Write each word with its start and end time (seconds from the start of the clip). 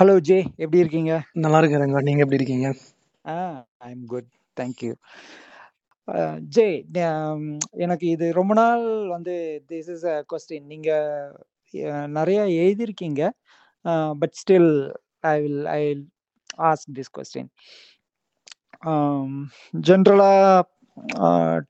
Hello 0.00 0.14
J 0.28 0.36
எப்படி 0.62 0.80
இருக்கீங்க? 0.82 1.14
நல்லா 1.44 1.58
இருக்கிறேங்க 1.60 1.98
நீங்க 2.06 2.22
எப்படி 2.24 2.38
இருக்கீங்க? 2.38 2.68
ஆ 3.24 3.34
I 3.86 3.88
am 3.94 4.06
good 4.12 4.28
thank you 4.56 4.92
J 6.56 6.64
ஆம், 7.08 7.44
எனக்கு 7.84 8.06
இது 8.14 8.26
ரொம்ப 8.38 8.54
நாள் 8.60 8.84
வந்து 9.14 9.34
திஸ் 9.72 9.90
இஸ் 9.94 10.06
அ 10.12 10.16
கொஸ்டின் 10.32 10.66
நீங்க 10.72 10.90
நிறைய 12.18 12.40
எழுதியிருக்கீங்க. 12.62 13.22
But 14.22 14.34
still 14.42 14.70
I 15.32 15.34
will 15.44 15.62
I 15.76 15.80
ask 16.70 16.94
this 16.98 17.12
question 17.18 17.50
ஜென்ரலாக 19.90 20.64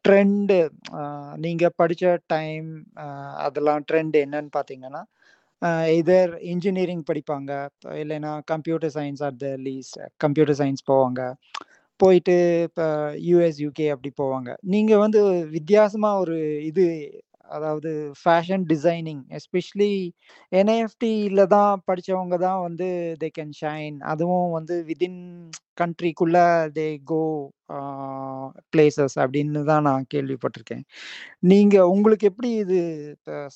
ட்ரெண்டு 0.07 0.59
நீங்கள் 1.47 1.77
படித்த 1.83 2.15
டைம் 2.35 2.71
அதெல்லாம் 3.47 3.85
ட்ரெண்ட் 3.91 4.19
என்னன்னு 4.25 4.53
பார்த்தீங்கன்னா 4.59 5.03
இதர் 6.01 6.33
இன்ஜினியரிங் 6.53 7.05
படிப்பாங்க. 7.11 7.51
இல்லைன்னா 8.03 8.33
computer 8.53 8.93
science 8.99 9.23
at 9.29 9.39
the 9.45 9.49
least 9.67 9.99
computer 10.25 10.59
science 10.61 10.83
போவாங்க. 10.93 11.23
போயிட்டு 12.01 12.37
இப்போ 12.69 12.87
யூஎஸ் 13.29 13.59
யூகே 13.65 13.87
அப்படி 13.95 14.11
போவாங்க. 14.23 14.51
நீங்கள் 14.75 15.03
வந்து 15.05 15.21
வித்தியாசமாக 15.57 16.23
ஒரு 16.25 16.37
இது 16.71 16.85
அதாவது 17.57 17.91
ஃபேஷன் 18.21 18.65
டிசைனிங் 18.73 19.23
எஸ்பெஷலி 19.39 19.93
என்ஐஎஃப்டியில் 20.61 21.43
தான் 21.55 21.83
படித்தவங்க 21.89 22.37
தான் 22.47 22.61
வந்து 22.67 22.89
தே 23.23 23.29
கேன் 23.39 23.55
ஷைன் 23.61 23.97
அதுவும் 24.13 24.49
வந்து 24.59 24.77
விதின் 24.91 25.21
கண்ட்ரிக்குள்ள 25.81 26.39
தே 26.79 26.87
கோ 27.11 27.21
பிளேசஸ் 28.73 29.17
அப்படின்னு 29.25 29.61
தான் 29.73 29.87
நான் 29.89 30.09
கேள்விப்பட்டிருக்கேன். 30.15 30.85
நீங்கள் 31.53 31.91
உங்களுக்கு 31.95 32.31
எப்படி 32.33 32.51
இது 32.65 32.81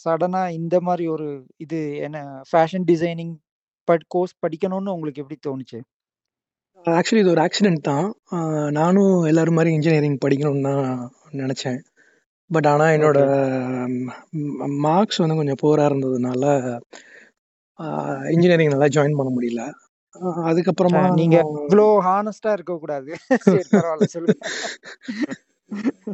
சடனாக 0.05 0.57
இந்த 0.61 0.77
மாதிரி 0.89 1.07
ஒரு 1.17 1.29
இது 1.67 1.81
என்ன 2.09 2.19
ஃபேஷன் 2.53 2.87
டிசைனிங் 2.93 3.35
பட் 3.89 4.05
கோர்ஸ் 4.15 4.35
படிக்கணும்னு 4.45 4.95
உங்களுக்கு 4.97 5.23
எப்படி 5.25 5.39
தோணுச்சு? 5.49 5.81
ஆக்சுவலி 6.85 7.23
இது 7.25 7.35
ஒரு 7.35 7.43
ஆக்சிடென்ட் 7.47 7.83
தான். 7.91 8.07
நானும் 8.79 9.13
எல்லாரும் 9.31 9.57
மாதிரி 9.59 9.71
இன்ஜினியரிங் 9.77 10.23
படிக்கணும்னு 10.25 10.65
தான் 10.71 10.87
நினச்சேன். 11.43 11.81
பட் 12.51 12.69
ஆனால் 12.73 12.95
என்னோட 12.97 13.19
ஓகே 13.19 14.69
மார்க்ஸ் 14.87 15.23
வந்து 15.23 15.39
கொஞ்சம் 15.41 15.63
போராக 15.63 15.91
இருந்ததுனால 15.91 16.45
இன்ஜினியரிங் 18.35 18.75
நல்லா 18.75 18.89
ஜாயின் 18.97 19.19
பண்ண 19.21 19.31
முடியல. 19.37 19.63
அதுக்கப்புறமா 20.49 21.01
நீங்க 21.21 21.37
இவ்வளோ 21.63 21.87
ஹானஸ்டா 22.09 22.51
இருக்க 22.57 22.75
கூடாது 22.83 23.11
சரி 23.47 23.65
பரவாயில்ல 23.73 24.07
சொல்லுங்க. 24.15 24.43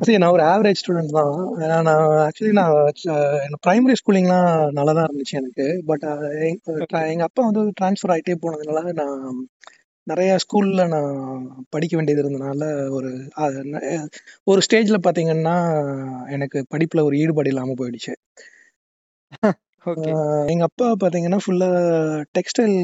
சரி 0.05 0.19
நான் 0.23 0.35
ஒரு 0.37 0.45
ஆவரேஜ் 0.53 0.81
ஸ்டூடெண்ட் 0.81 1.17
தான். 1.19 1.35
ஏன்னா 1.65 1.77
நான் 1.89 2.05
ஆக்சுவலி 2.27 2.55
நான் 2.61 2.77
ப்ரைமரி 3.67 3.97
ஸ்கூலிங்லாம் 4.01 4.49
நல்லா 4.79 4.93
தான் 4.99 5.09
இருந்துச்சு 5.09 5.39
எனக்கு. 5.43 5.67
பட் 5.91 6.07
ஓகே 6.77 7.03
எங்கள் 7.13 7.29
அப்பா 7.29 7.43
வந்து 7.49 7.65
ட்ரான்ஸ்ஃபர் 7.81 8.15
ஆகிட்டே 8.15 8.37
போனதுனால 8.45 8.93
நான் 9.03 9.41
நிறைய 10.07 10.37
ஸ்கூல்ல 10.43 10.83
நான் 10.89 11.11
படிக்க 11.71 11.95
வேண்டியது 11.97 12.23
இருந்தனால 12.23 12.63
ஒரு 12.91 13.11
ஒரு 14.47 14.61
ஸ்டேஜ்ல 14.67 14.99
பாத்தீங்கன்னா 15.07 15.57
எனக்கு 16.29 16.61
படிப்புல 16.73 17.05
ஒரு 17.09 17.17
ஈடுபாடு 17.19 17.51
இல்லாம 17.51 17.75
போயிடுச்சு. 17.81 18.15
ஓகே. 19.87 20.11
ஆஹ் 20.15 20.49
எங்க 20.53 20.65
அப்பா 20.69 20.87
பாத்தீங்கன்னா 21.03 21.39
ஃபுல்லா 21.43 21.69
டெக்ஸ்டைல் 22.35 22.75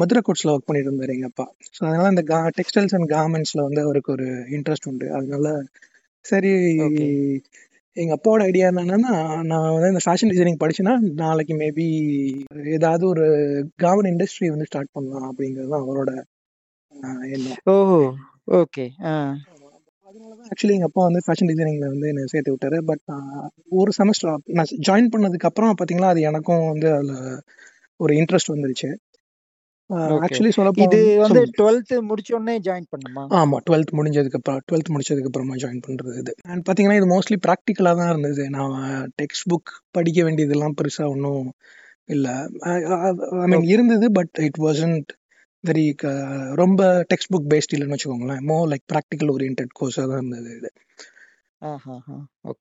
மதுரை 0.00 0.20
கோட்ஸ்ல 0.22 0.52
ஒர்க் 0.54 0.66
பண்ணிட்டு 0.68 0.90
இருந்தாரு 0.90 1.14
எங்க 1.16 1.28
அப்பா. 1.30 1.44
ஸோ 1.68 1.80
அதனால 1.88 2.10
இந்த 2.14 2.22
டெக்ஸ்டைல்ஸ் 2.58 2.94
அண்ட் 2.96 3.08
கார்மெண்ட்ஸ்ல 3.12 3.60
வந்து 3.68 3.82
அவருக்கு 3.82 4.10
ஒரு 4.12 4.26
இன்ட்ரெஸ்ட் 4.56 4.88
உண்டு. 4.90 5.08
அதனால 5.18 5.48
சரி 6.24 6.52
ஓகே 7.96 8.02
எங்க 8.02 8.14
அப்பாவோட 8.16 8.42
ஐடியா 8.42 8.68
என்னன்னா 8.68 9.12
நான் 9.42 9.72
வந்து 9.72 9.88
இந்த 9.88 10.02
ஃபேஷன் 10.04 10.30
டிசைனிங் 10.30 10.58
படிச்சேன்னா 10.60 10.92
நாளைக்கு 11.14 11.54
மேபி 11.54 11.86
ஏதாவது 12.64 13.06
ஒரு 13.06 13.24
கார்மெண்ட் 13.82 14.10
இண்டஸ்ட்ரி 14.10 14.48
வந்து 14.48 14.64
ஸ்டார்ட் 14.64 14.92
பண்ணலாம் 14.92 15.26
அப்படிங்கிறது 15.30 15.68
தான் 15.68 15.84
அவரோட 15.84 16.10
எண்ணம். 17.30 17.58
ஓ 17.64 17.74
ஓகே 18.52 18.84
ஆ. 19.04 19.14
ஆக்சுவலி 20.46 20.72
எங்கள் 20.72 20.84
அப்பா 20.84 21.02
வந்து 21.04 21.20
ஃபேஷன் 21.26 21.50
டிசைனிங்ல 21.50 21.86
வந்து 21.86 22.08
என்னை 22.08 22.22
சேர்த்து 22.26 22.54
விட்டாரு. 22.54 22.78
பட் 22.84 23.02
ஒரு 23.72 23.92
செமஸ்டர் 23.98 24.38
நான் 24.50 24.72
ஜாயின் 24.88 25.12
பண்ணதுக்கு 25.12 25.50
அப்புறம் 25.50 25.74
பார்த்தீங்களா 25.74 26.04
அது 26.04 26.20
எனக்கும் 26.20 26.66
வந்து 26.68 26.92
அதில் 26.92 27.14
ஒரு 28.00 28.14
இன்ட்ரெஸ்ட் 28.14 28.54
வந்துருச்சு. 28.54 28.90
ஆக்சுவலி 30.24 30.52
சொல்ல 30.56 30.70
இது 30.84 30.98
வந்து 31.22 31.30
சொல்லுங்க. 31.30 31.54
டுவெல்த்து 31.58 31.96
முடிச்ச 32.08 32.30
உடனே 32.36 32.54
ஜாயின் 32.66 32.86
பண்ணுமா? 32.92 33.22
ஆமாம் 33.38 33.62
டுவெல்த் 33.68 33.92
முடிஞ்சதுக்கு 33.98 34.38
அப்புறம் 34.40 34.60
டுவெல்த் 34.68 34.92
முடிச்சதுக்கு 34.94 35.30
அப்புறமா 35.30 35.56
ஜாயின் 35.62 35.84
பண்ணுறது 35.86 36.18
இது. 36.22 36.32
அண்ட் 36.50 36.64
பார்த்தீங்கன்னா 36.66 36.98
இது 37.00 37.08
மோஸ்ட்லி 37.14 37.38
ப்ராக்டிக்கலாக 37.46 37.98
தான் 38.00 38.10
இருந்தது. 38.14 38.44
நான் 38.56 38.76
டெக்ஸ்ட் 39.22 39.46
புக் 39.52 39.72
படிக்க 39.98 40.24
வேண்டியதெல்லாம் 40.28 40.76
பெருசாக 40.80 41.12
ஒன்றும் 41.14 41.48
இல்லை. 42.16 42.34
ஐ 43.42 43.46
மீன் 43.52 43.66
இருந்தது 43.74 44.08
பட் 44.18 44.34
இட் 44.48 44.60
வாசன்ட் 44.66 45.10
வெரி 45.64 45.86
ரொம்ப 46.62 46.82
டெக்ஸ்ட் 47.12 47.32
புக் 47.34 47.50
பேஸ்ட் 47.54 47.74
இல்லைன்னு 47.76 47.96
வச்சுக்கோங்களேன். 47.96 48.42
மோ 48.50 48.58
லைக் 48.72 48.86
ப்ராக்டிக்கல் 48.92 49.32
ஓரியன்ட் 49.36 49.62
கோர்ஸாக 49.80 50.06
தான் 50.12 50.20
இருந்தது 50.22 50.50
இது. 50.58 50.70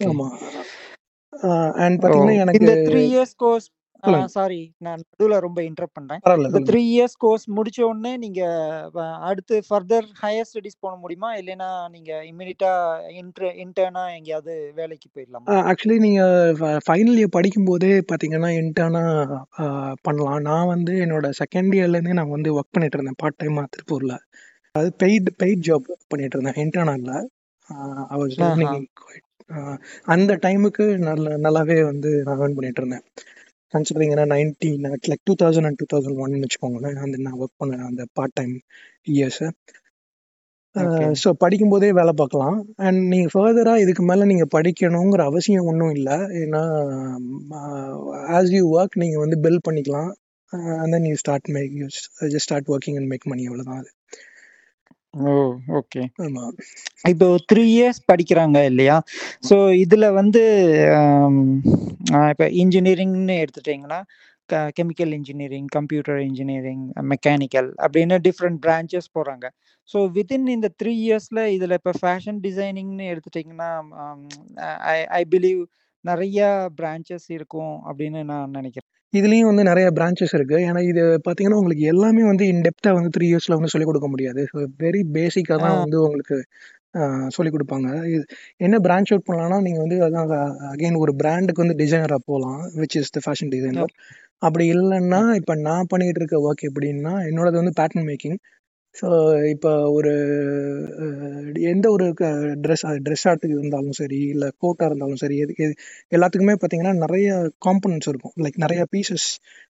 ஆமாம் 0.09 0.37
அண்ட் 1.83 1.97
ஓ 1.97 2.01
பார்த்தீங்கன்னா 2.01 2.37
எனக்கு 2.43 2.61
இந்த 2.63 2.73
த்ரீ 2.87 3.01
இயர்ஸ் 3.11 3.35
கோர்ஸ் 3.43 3.67
சாரி 4.33 4.59
நான் 4.77 5.01
நடுவில் 5.01 5.43
ரொம்ப 5.45 5.59
இன்டரப்ட் 5.61 5.97
பண்றேன். 5.97 6.21
இந்த 6.49 6.59
த்ரீ 6.69 6.81
இயர்ஸ் 6.93 7.17
கோர்ஸ் 7.17 7.45
முடிச்ச 7.49 7.79
உடனே 7.89 8.13
நீங்க 8.17 8.41
அடுத்து 9.29 9.55
ஃபர்தர் 9.69 10.07
ஹையர் 10.21 10.47
ஸ்டடிஸ் 10.49 10.81
போக 10.85 10.93
முடியுமா? 11.03 11.29
இல்லைன்னா 11.41 11.69
நீங்க 11.95 12.11
இம்மிடியட்டா 12.31 12.71
இன்டர் 13.21 13.57
இன்டர்னா 13.65 14.03
எங்கேயாவது 14.17 14.55
வேலைக்கு 14.79 15.09
போயிடலாமா? 15.15 15.55
ஆக்சுவலி 15.71 15.97
நீங்கள் 16.07 16.55
ஃபைனல் 16.87 17.19
இயர் 17.21 17.35
படிக்கும்போதே 17.37 17.91
பார்த்தீங்கன்னா 18.11 18.51
இன்டர்னாக 18.61 19.39
பண்ணலாம். 20.07 20.41
நான் 20.49 20.71
வந்து 20.73 20.93
என்னோட 21.05 21.29
செகண்ட் 21.41 21.73
இயர்லேருந்தே 21.79 22.19
நான் 22.21 22.35
வந்து 22.37 22.55
ஒர்க் 22.57 22.73
பண்ணிட்டு 22.77 22.97
இருந்தேன். 22.99 23.19
பார்ட் 23.23 23.41
டைமாக 23.43 23.67
திருப்பூரில். 23.75 24.17
அது 24.75 24.89
பெய்ட் 25.03 25.29
பெய்ட் 25.41 25.65
ஜாப் 25.69 25.87
பண்ணிட்டு 26.11 26.35
இருந்தேன். 26.37 26.59
இன்டர்னால 26.65 27.11
ஐ 28.13 28.17
வாஸ் 28.21 28.37
ஆஹா. 28.39 28.43
லேர்னிங் 28.43 28.87
அந்த 30.13 30.31
டைமுக்கு 30.45 30.85
நல்ல 31.07 31.35
நல்லாவே 31.45 31.77
வந்து 31.91 32.09
நான் 32.27 32.41
ஏர்ன் 32.43 32.57
பண்ணிட்டு 32.57 32.81
இருந்தேன். 32.81 33.05
கன்சிடரிங்கன்னா 33.73 34.25
nineteen 34.35 34.85
like 35.11 35.25
two 35.29 35.33
thousand 35.41 35.67
and 35.69 35.79
two 35.81 35.87
thousand 35.93 36.21
one 36.25 36.39
வச்சுக்கோங்களேன். 36.45 36.97
அந்த 37.05 37.15
நான் 37.25 37.39
ஒர்க் 37.43 37.59
பண்ண 37.61 37.83
அந்த 37.91 38.05
பார்ட் 38.19 38.37
டைம் 38.39 38.55
இயர்ஸை 39.17 39.49
ஸோ 41.21 41.29
படிக்கும்போதே 41.43 41.87
வேலை 41.99 42.11
பார்க்கலாம். 42.19 42.57
அண்ட் 42.87 42.99
நீங்கள் 43.11 43.31
ஃபர்தராக 43.33 43.81
இதுக்கு 43.83 44.03
மேலே 44.09 44.23
நீங்கள் 44.31 44.51
படிக்கணுங்கிற 44.55 45.21
அவசியம் 45.31 45.67
ஒன்றும் 45.71 45.93
இல்லை. 45.97 46.17
ஏன்னா 46.41 46.61
ஆஸ் 48.37 48.51
யூ 48.57 48.63
ஒர்க் 48.77 48.99
நீங்கள் 49.03 49.23
வந்து 49.23 49.37
பில் 49.45 49.65
பண்ணிக்கலாம். 49.67 50.11
And 50.81 50.93
then 50.95 51.07
you 51.09 51.15
start 51.23 51.49
make 51.55 51.71
you 51.79 51.87
just 52.33 52.47
start 52.47 52.69
working 52.75 52.97
and 52.99 53.09
make 53.13 53.27
money 53.31 53.43
அவ்வளோதான் 53.49 53.81
அது. 53.81 53.91
Oh 55.13 55.31
okay. 55.79 56.03
இப்போ 57.11 57.27
த்ரீ 57.51 57.63
இயர்ஸ் 57.75 58.01
படிக்கிறாங்க 58.11 58.59
இல்லையா? 58.71 58.97
ஸோ 59.49 59.55
இதில் 59.83 60.07
வந்து 60.19 60.41
ஆஹ் 60.99 61.37
இப்போ 62.33 62.47
இன்ஜினியரிங்னு 62.63 63.37
எடுத்துட்டிங்கன்னா 63.43 63.99
chemical 64.77 65.13
engineering 65.17 65.67
computer 65.77 66.19
engineering 66.27 66.83
mechanical 67.11 67.69
அப்படின்னு 67.85 68.17
டிஃப்ரெண்ட் 68.27 68.59
பிரான்ச்சஸ் 68.65 69.09
போகிறாங்க 69.17 69.47
ஸோ 69.89 69.99
வித்தின் 70.17 70.47
இந்த 70.57 70.69
த்ரீ 70.81 70.93
இயர்ஸில் 71.05 71.43
இதில் 71.57 71.77
இப்போ 71.79 71.93
ஃபேஷன் 72.01 72.39
டிசைனிங்னு 72.47 73.07
எடுத்துட்டிங்கன்னா 73.13 73.69
ஐ 74.93 74.97
ஐ 75.19 75.23
பிலீவ் 75.35 75.61
நிறைய 76.05 76.41
பிரான்ச்சஸ் 76.79 77.27
இருக்கும் 77.37 77.75
அப்படின்னு 77.89 78.21
நான் 78.31 78.55
நினைக்கிறேன். 78.59 78.91
இதுலேயும் 79.13 79.49
வந்து 79.49 79.63
நிறைய 79.69 79.87
பிரான்ச்சஸ் 79.97 80.35
இருக்குது 80.37 80.63
ஏன்னா 80.67 80.81
இது 80.89 81.03
பார்த்தீங்கன்னா 81.25 81.59
உங்களுக்கு 81.61 81.85
எல்லாமே 81.93 82.23
வந்து 82.31 82.45
இன்டெப்த்தாக 82.53 82.97
வந்து 82.97 83.11
த்ரீ 83.15 83.25
இயர்ஸில் 83.29 83.55
வந்து 83.57 83.71
சொல்லிக் 83.73 83.89
கொடுக்க 83.91 84.07
முடியாது. 84.13 84.41
ஸோ 84.51 84.57
வெரி 84.83 85.01
பேசிக்காக 85.15 85.57
தான் 85.65 85.79
வந்து 85.83 85.97
உங்களுக்கு 86.07 86.37
சொல்லிக் 87.35 87.55
கொடுப்பாங்க. 87.55 87.87
இது 88.13 88.23
என்ன 88.65 88.75
பிரான்ச் 88.85 89.11
அவுட் 89.13 89.27
பண்ணலாம்னா 89.27 89.57
நீங்கள் 89.65 89.83
வந்து 89.85 89.97
அதான் 90.05 90.29
அகைன் 90.71 91.01
ஒரு 91.03 91.13
பிராண்டுக்கு 91.21 91.63
வந்து 91.65 91.77
டிசைனராக 91.81 92.21
போகலாம் 92.29 92.61
which 92.81 92.97
is 93.01 93.13
the 93.17 93.21
fashion 93.25 93.51
designer 93.55 93.93
அப்படி 94.47 94.65
இல்லைன்னா 94.75 95.21
இப்போ 95.39 95.53
நான் 95.67 95.89
பண்ணிகிட்டு 95.93 96.21
இருக்க 96.21 96.37
ஒர்க் 96.47 96.63
எப்படின்னா 96.69 97.13
என்னோடது 97.29 97.57
வந்து 97.61 97.73
பேட்டர்ன் 97.79 98.07
மேக்கிங் 98.09 98.37
ஸோ 98.95 99.07
இப்போ 99.53 99.71
ஒரு 99.97 100.11
எந்த 101.71 101.85
ஒரு 101.95 102.05
ட்ரெஸ் 102.63 102.83
ட்ரெஸ் 103.05 103.25
ஆர்ட்டுக்கு 103.31 103.57
இருந்தாலும் 103.57 103.97
சரி 103.99 104.19
இல்லை 104.33 104.47
கோட்டாக 104.63 104.89
இருந்தாலும் 104.89 105.21
சரி 105.23 105.35
எது 105.43 105.53
எது 105.65 105.73
எல்லாத்துக்குமே 106.15 106.55
பார்த்தீங்கன்னா 106.57 106.93
நிறைய 107.03 107.27
காம்பனன்ட்ஸ் 107.67 108.09
இருக்கும். 108.11 108.35
லைக் 108.45 108.57
நிறைய 108.65 108.83
பீசஸ் 108.93 109.27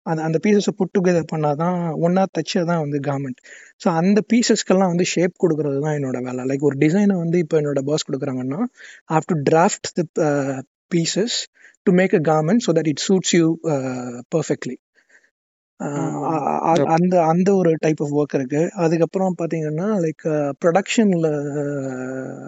அந்த 0.07 0.21
அந்த 0.27 0.39
பீசஸை 0.45 0.73
புட் 0.79 0.95
டுகெதர் 0.97 1.31
பண்ணால் 1.33 1.59
தான் 1.63 1.77
ஒன்றா 2.05 2.23
தச்சா 2.37 2.61
தான் 2.71 2.83
வந்து 2.85 2.99
கார்மெண்ட் 3.09 3.41
ஸோ 3.83 3.89
அந்த 4.01 4.19
பீசஸ்க்கெல்லாம் 4.33 4.93
வந்து 4.93 5.07
ஷேப் 5.15 5.35
கொடுக்கறது 5.43 5.79
தான் 5.87 5.97
என்னோட 5.99 6.19
வேலை. 6.29 6.43
லைக் 6.51 6.67
ஒரு 6.71 6.79
டிசைனை 6.85 7.17
வந்து 7.25 7.39
இப்போ 7.45 7.59
என்னோட 7.61 7.83
பாஸ் 7.91 8.07
கொடுக்குறாங்கன்னா 8.09 8.61
have 9.13 9.29
to 9.33 9.37
draft 9.51 9.91
the 9.99 10.05
pieces 10.95 11.37
to 11.87 11.93
make 12.01 12.15
a 12.21 12.23
garment 12.31 12.65
so 12.67 12.73
that 12.79 12.91
it 12.95 13.05
suits 13.09 13.35
you 13.39 13.45
perfectly. 14.37 14.77
அந்த 16.95 17.23
அந்த 17.25 17.55
ஒரு 17.55 17.75
டைப் 17.79 18.03
ஆஃப் 18.03 18.15
ஒர்க் 18.15 18.35
இருக்கு. 18.35 18.71
அதுக்கப்புறம் 18.75 19.35
பார்த்தீங்கன்னா 19.39 19.87
லைக் 20.05 20.25
ப்ரொடக்ஷனில் 20.65 21.29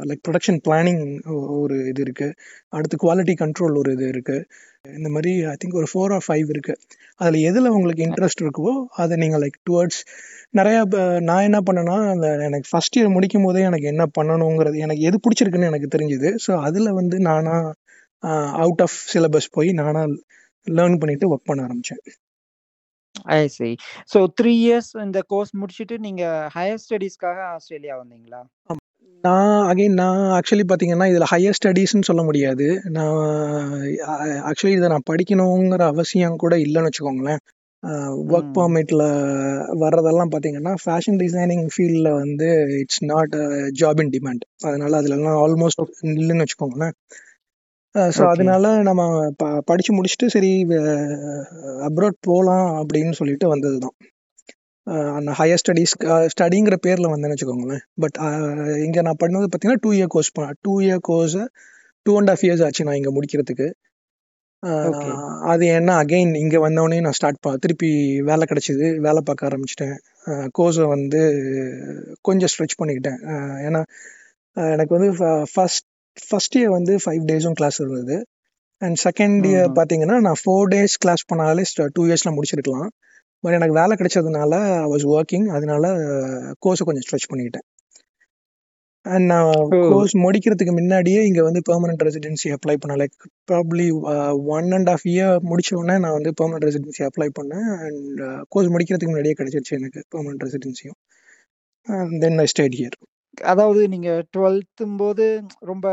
லைக் 0.09 0.23
ப்ரொடக்ஷன் 0.29 0.61
பிளானிங் 0.69 1.05
ஒரு 1.61 1.87
இது 1.87 2.01
இருக்கு. 2.01 2.29
அடுத்து 2.69 2.97
குவாலிட்டி 3.05 3.35
கண்ட்ரோல் 3.43 3.79
ஒரு 3.79 3.93
இது 3.93 4.09
இருக்கு. 4.09 4.37
இந்த 4.95 5.09
மாதிரி 5.09 5.45
ஐ 5.45 5.55
திங்க் 5.63 5.75
ஒரு 5.75 5.87
ஃபோர் 5.93 6.13
ஆர் 6.15 6.25
ஃபைவ் 6.29 6.49
இருக்கு. 6.49 6.75
அதில் 7.17 7.41
எதில் 7.41 7.69
உங்களுக்கு 7.69 8.05
இன்ட்ரெஸ்ட் 8.05 8.43
இருக்கோ 8.43 8.73
அதை 8.97 9.17
நீங்கள் 9.17 9.41
லைக் 9.41 9.59
டுவர்ட்ஸ் 9.71 10.01
நிறையா 10.57 10.83
ப- 10.85 11.21
நான் 11.21 11.43
என்ன 11.43 11.61
பண்ணேன்னா 11.61 12.11
அந்த 12.11 12.27
எனக்கு 12.45 12.69
ஃபர்ஸ்ட் 12.71 12.99
இயர் 12.99 13.13
முடிக்கும் 13.13 13.45
போதே 13.45 13.63
எனக்கு 13.63 13.87
என்ன 13.87 14.07
பண்ணணுங்கிறது 14.19 14.77
எனக்கு 14.77 15.03
எது 15.03 15.19
பிடிச்சிருக்குன்னு 15.25 15.71
எனக்கு 15.73 15.89
தெரிஞ்சுது. 15.97 16.37
ஸோ 16.47 16.61
அதில் 16.61 16.93
வந்து 16.93 17.19
நானா 17.21 17.57
அவுட் 18.63 18.81
ஆஃப் 18.81 18.99
சிலபஸ் 19.15 19.53
போய் 19.53 19.73
நானா 19.73 20.03
லேர்ன் 20.67 20.99
பண்ணிட்டு 20.99 21.35
ஒர்க் 21.35 21.49
பண்ண 21.51 21.63
ஆரம்பித்தேன் 21.63 22.03
I 23.35 23.47
see 23.49 23.69
so 24.13 24.19
three 24.41 24.53
years 24.63 24.91
இந்த 25.05 25.21
கோர்ஸ் 25.29 25.53
முடிச்சுட்டு 25.57 25.97
நீங்க 25.99 26.23
ஹையர் 26.55 26.83
ஸ்டடீஸ்க்காக 26.85 27.39
ஆஸ்திரேலியா 27.55 27.97
வந்தீங்களா? 28.03 28.41
நான் 29.25 29.65
அகைன் 29.67 29.95
நான் 29.95 30.21
ஆக்சுவலி 30.33 30.65
பார்த்தீங்கன்னா 30.69 31.07
இதில் 31.09 31.31
ஹையர் 31.33 31.59
ஸ்டடீஸ்னு 31.59 32.09
சொல்ல 32.09 32.23
முடியாது. 32.23 32.67
நான் 32.89 33.19
ஆக்சுவலி 34.49 34.77
இதை 34.77 34.89
நான் 34.89 35.09
படிக்கணுங்கிற 35.11 35.87
அவசியம் 35.87 36.37
கூட 36.37 36.57
இல்லைன்னு 36.57 36.91
வச்சுக்கோங்களேன். 36.91 37.43
ஒர்க் 38.33 38.51
ம். 38.51 38.55
பர்மிட்டில் 38.55 39.05
வர்றதெல்லாம் 39.81 40.33
பார்த்தீங்கன்னா 40.33 40.73
ஃபேஷன் 40.83 41.21
டிசைனிங் 41.23 41.65
ஃபீல்டில் 41.73 42.11
வந்து 42.13 42.49
it's 42.81 43.05
not 43.05 43.35
job 43.81 44.01
in 44.01 44.13
demand 44.17 44.45
அதனால 44.65 45.01
அதுலலாம் 45.01 45.41
ஆல்மோஸ்ட் 45.45 45.83
இல்லைன்னு 46.13 46.45
வச்சுக்கோங்களேன். 46.45 46.95
ஸோ 48.17 48.23
அதனால 48.33 48.67
நம்ம 48.89 49.03
ப 49.41 49.45
படித்து 49.69 49.93
முடிச்சுட்டு 49.97 50.27
சரி 50.35 50.51
அப்ராட் 51.89 52.19
போகலாம் 52.29 52.69
அப்படின்னு 52.81 53.19
சொல்லிட்டு 53.21 53.47
வந்தது 53.55 53.79
தான் 53.85 53.97
அந்த 55.17 55.31
ஹையர் 55.41 55.61
ஸ்டடீஸ் 55.63 55.93
ஸ்டடிங்கிற 56.33 56.77
பேரில் 56.87 57.13
வந்தேன்னு 57.13 57.35
வச்சுக்கோங்களேன். 57.35 57.83
பட் 58.03 58.17
இங்கே 58.87 59.03
நான் 59.09 59.21
பண்ணது 59.23 59.47
பார்த்தீங்கன்னா 59.47 59.83
two 59.85 59.91
year 59.99 60.11
course 60.15 60.31
two 60.67 60.75
year 60.87 61.03
கோர்ஸை 61.11 61.45
டூ 62.07 62.15
அண்ட் 62.21 62.33
ஆஃப் 62.35 62.45
இயர்ஸ் 62.47 62.65
ஆச்சு 62.67 62.87
நான் 62.89 62.99
இங்கே 63.01 63.13
முடிக்கிறதுக்கு. 63.19 63.69
அது 65.53 65.65
என்ன 65.77 65.91
அகைன் 66.03 66.33
இங்கே 66.43 66.59
வந்தோடனே 66.65 66.99
நான் 67.05 67.17
ஸ்டார்ட் 67.19 67.41
ப 67.47 67.55
திருப்பி 67.65 67.91
வேலை 68.29 68.45
கிடச்சிது. 68.51 68.89
வேலை 69.07 69.21
பார்க்க 69.29 69.49
ஆரம்பிச்சிட்டேன். 69.49 69.95
கோர்ஸை 70.59 70.87
வந்து 70.97 71.21
கொஞ்சம் 72.29 72.51
ஸ்ட்ரெச் 72.53 72.79
பண்ணிக்கிட்டேன். 72.81 73.21
ஏன்னா 73.69 73.81
எனக்கு 74.57 74.95
வந்து 74.97 75.11
ஃபஸ்ட் 75.53 75.87
ஃபஸ்ட் 76.29 76.57
இயர் 76.59 76.73
வந்து 76.79 76.95
ஃபைவ் 77.03 77.23
டேஸும் 77.31 77.57
கிளாஸ் 77.61 77.79
இருந்தது 77.83 78.17
அண்ட் 78.83 78.99
செகண்ட் 79.07 79.45
இயர் 79.51 79.71
பார்த்தீங்கன்னா 79.79 80.17
நான் 80.27 80.41
ஃபோர் 80.43 80.71
டேஸ் 80.75 80.95
கிளாஸ் 81.03 81.29
பண்ணாலே 81.33 81.65
டூ 81.97 82.05
இயர்ஸில் 82.09 82.35
முடிச்சிருக்கலாம். 82.37 82.89
பட் 83.45 83.57
எனக்கு 83.59 83.77
வேலை 83.81 83.95
கிடைச்சதுனால 84.01 84.55
ஐ 84.81 84.89
வாஸ் 84.93 85.07
ஒர்க்கிங் 85.15 85.47
அதனால 85.57 85.85
கோர்ஸை 86.65 86.85
கொஞ்சம் 86.89 87.07
ஸ்ட்ரெச் 87.07 87.31
பண்ணிக்கிட்டேன் 87.31 87.67
அண்ட் 89.07 89.27
நான் 89.33 89.49
கோர்ஸ் 89.93 90.15
முடிக்கிறதுக்கு 90.25 90.73
முன்னாடியே 90.79 91.21
இங்கே 91.29 91.43
வந்து 91.47 91.61
பெர்மனன்ட் 91.69 92.05
ரெசிடென்சி 92.07 92.49
அப்ளை 92.57 92.77
பண்ணேன். 92.83 93.01
Like 93.03 93.17
probably 93.51 93.87
one 94.57 94.69
and 94.77 94.91
half 94.95 95.07
year 95.13 95.35
முடிச்ச 95.51 95.71
உடனே 95.81 95.97
நான் 96.05 96.17
வந்து 96.19 96.33
பெர்மனன்ட் 96.41 96.67
ரெசிடென்சி 96.69 97.03
அப்ளை 97.09 97.29
பண்ணேன். 97.39 97.67
அண்ட் 97.87 98.21
கோர்ஸ் 98.49 98.71
முடிக்கிறதுக்கு 98.75 99.13
முன்னாடியே 99.13 99.39
கிடைச்சிருச்சு 99.41 99.75
எனக்கு 99.81 100.03
பெர்மனன்ட் 100.15 100.45
ரெசிடென்சியும் 100.47 100.99
தென் 102.25 102.39
ஐ 102.45 102.47
ஸ்டேட் 102.55 102.77
ஹியர் 102.81 102.97
அதாவது 103.45 103.83
நீங்க 103.89 104.11
டுவெல்த்தும் 104.37 104.97
போது 104.97 105.27
ரொம்ப 105.63 105.87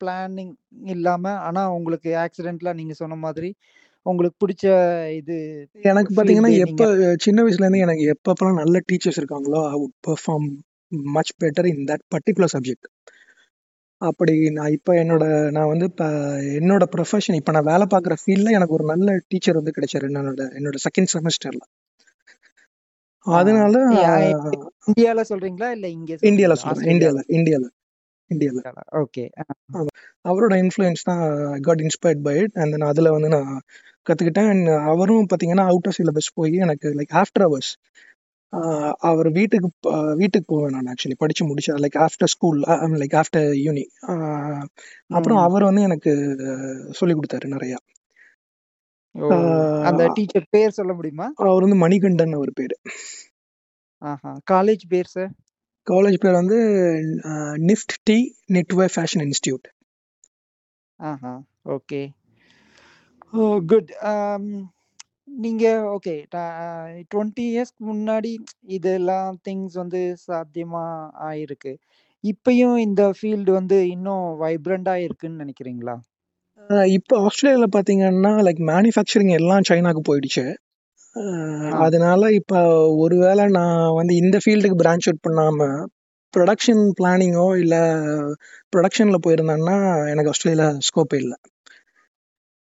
பிளானிங் 0.00 0.54
இல்லாம 0.86 1.32
ஆனா 1.40 1.62
உங்களுக்கு 1.70 2.10
ஆக்சிடென்ட்ல 2.24 2.70
நீங்க 2.74 2.94
சொன்ன 2.94 3.18
மாதிரி 3.18 3.50
உங்களுக்கு 4.06 4.36
பிடிச்ச 4.42 4.66
இது 5.16 5.36
எனக்கு 5.84 6.10
பார்த்தீங்கன்னா 6.12 6.50
ஃபீல்டு 6.50 6.66
எப்போ 6.66 6.86
நீங்க 6.92 7.08
சின்ன 7.20 7.42
வயசுலேருந்து 7.42 7.84
எனக்கு 7.84 8.04
எப்பப்பெல்லாம் 8.14 8.60
நல்ல 8.62 8.80
டீச்சர்ஸ் 8.86 9.20
இருக்காங்களோ 9.20 9.60
I 9.70 9.78
would 9.80 9.96
perform 10.08 10.48
much 11.16 11.34
better 11.42 11.68
in 11.68 11.84
that 11.90 12.04
particular 12.14 12.54
subject 12.54 12.88
அப்படி 14.00 14.34
நான் 14.50 14.74
இப்போ 14.76 14.92
என்னோட 14.94 15.24
நான் 15.50 15.70
வந்து 15.70 15.86
இப்போ 15.86 16.06
என்னோட 16.58 16.84
ப்ரொஃபஷன் 16.92 17.38
இப்போ 17.38 17.52
நான் 17.52 17.68
வேலை 17.72 17.86
பார்க்குற 17.86 18.14
ஃபீல்டில் 18.22 18.56
எனக்கு 18.58 18.76
ஒரு 18.78 18.84
நல்ல 18.84 19.16
டீச்சர் 19.28 19.58
வந்து 19.60 19.74
கிடைச்சாரு 19.76 20.08
என்னோட 20.10 20.44
என்னோட 20.58 20.78
செகண்ட் 20.86 21.12
செமஸ்டரில் 21.14 21.64
அதனால 23.26 23.74
இந்தியால 24.88 25.22
சொல்றீங்களா? 25.30 25.68
இல்ல 25.70 25.86
இங்க 25.88 26.12
சொல்கிறேன் 26.16 26.52
ஆஸ்திரேலியால. 26.54 26.90
இந்தியாவில் 26.92 27.28
இந்தியாவில் 27.30 27.70
இந்தியாவில் 28.30 28.66
ஓகே. 29.00 29.24
அவரோட 30.24 30.54
இன்ஃப்ளூயன்ஸ் 30.62 31.02
தான் 31.02 31.22
got 31.60 31.80
inspired 31.80 32.22
by 32.22 32.34
it 32.38 32.54
and 32.54 32.72
then 32.72 32.88
அதில் 32.88 33.10
வந்து 33.10 33.28
நான் 33.28 33.50
கற்றுக்கிட்டேன் 34.06 34.50
அண்ட் 34.50 34.68
அவரும் 34.90 35.28
பார்த்தீங்கன்னா 35.30 35.66
அவுட் 35.66 35.88
ஆஃப் 35.88 35.96
சிலபஸ் 35.98 36.30
போய் 36.34 36.54
எனக்கு 36.58 36.88
லைக் 36.98 37.14
ஆஃப்டர் 37.22 37.44
ஹவர்ஸ் 37.46 37.72
அவர் 39.00 39.28
வீட்டுக்கு 39.30 39.68
வீட்டுக்கு 40.16 40.46
போவேன் 40.46 40.74
நான் 40.76 40.88
ஆக்சுவலி 40.88 41.16
படித்து 41.18 41.48
முடிச்சேன் 41.48 41.82
like 41.84 41.98
after 42.06 42.32
school 42.34 42.58
like 43.02 43.16
after 43.20 43.48
uni 43.66 43.84
அப்புறம் 45.10 45.40
அவர் 45.42 45.68
வந்து 45.68 45.82
எனக்கு 45.82 46.12
சொல்லி 46.92 47.14
கொடுத்தாரு 47.14 47.54
நிறையா. 47.56 47.78
அந்த 49.88 50.02
டீச்சர் 50.16 50.50
பேர் 50.50 50.76
சொல்ல 50.78 50.92
முடியுமா? 50.92 51.28
அவர் 51.42 51.64
வந்து 51.64 51.78
மணிகண்டன் 51.84 52.36
அவர் 52.38 52.52
பேர். 52.52 52.74
ஆஹா 54.02 54.32
காலேஜ் 54.52 54.84
பேர் 54.88 55.12
சார் 55.14 55.32
காலேஜ் 55.86 56.16
பேர் 56.22 56.38
வந்து 56.38 56.58
நிஃப்ட் 57.70 57.94
டி 58.04 58.18
நெட்வே 58.56 58.86
ஃபேஷன் 58.94 59.24
இன்ஸ்டியூட் 59.26 59.66
ஆஹா 61.00 61.32
ஓகே. 61.74 62.00
ஓ 63.32 63.42
குட் 63.70 63.90
நீங்க 65.42 65.64
ஓகே 65.94 66.14
டுவெண்ட்டி 67.12 67.44
இயர்ஸ்க்கு 67.50 67.82
முன்னாடி 67.90 68.32
இதெல்லாம் 68.76 69.38
திங்ஸ் 69.46 69.76
வந்து 69.82 70.00
சாத்தியமா 70.24 70.84
ஆயிருக்கு. 71.28 71.72
இப்பயும் 72.24 72.78
இந்த 72.78 73.02
ஃபீல்டு 73.18 73.52
வந்து 73.58 73.76
இன்னும் 73.94 74.26
வைப்ரண்டா 74.42 74.94
இருக்குன்னு 75.06 75.42
நினைக்கிறீங்களா? 75.44 75.96
இப்போ 76.96 77.14
ஆஸ்திரேலியாவில் 77.26 77.74
பார்த்தீங்கன்னா 77.76 78.32
லைக் 78.46 78.60
மேனுஃபேக்சரிங் 78.70 79.32
எல்லாம் 79.38 79.64
சைனாக்கு 79.68 80.02
போயிடுச்சு. 80.08 80.44
அதனால 81.84 82.22
இப்போ 82.40 82.58
ஒருவேளை 83.04 83.44
நான் 83.58 83.94
வந்து 84.00 84.14
இந்த 84.22 84.36
ஃபீல்டுக்கு 84.42 84.76
பிரான்ச் 84.82 85.08
அவுட் 85.08 85.24
பண்ணாமல் 85.26 85.78
ப்ரொடக்ஷன் 86.34 86.82
பிளானிங்கோ 86.98 87.46
இல்லை 87.62 87.80
ப்ரொடக்ஷனில் 88.74 89.24
போயிருந்தேன்னா 89.26 89.76
எனக்கு 90.12 90.32
ஆஸ்திரேலியா 90.34 90.68
ஸ்கோப்பே 90.88 91.18
இல்லை. 91.24 91.38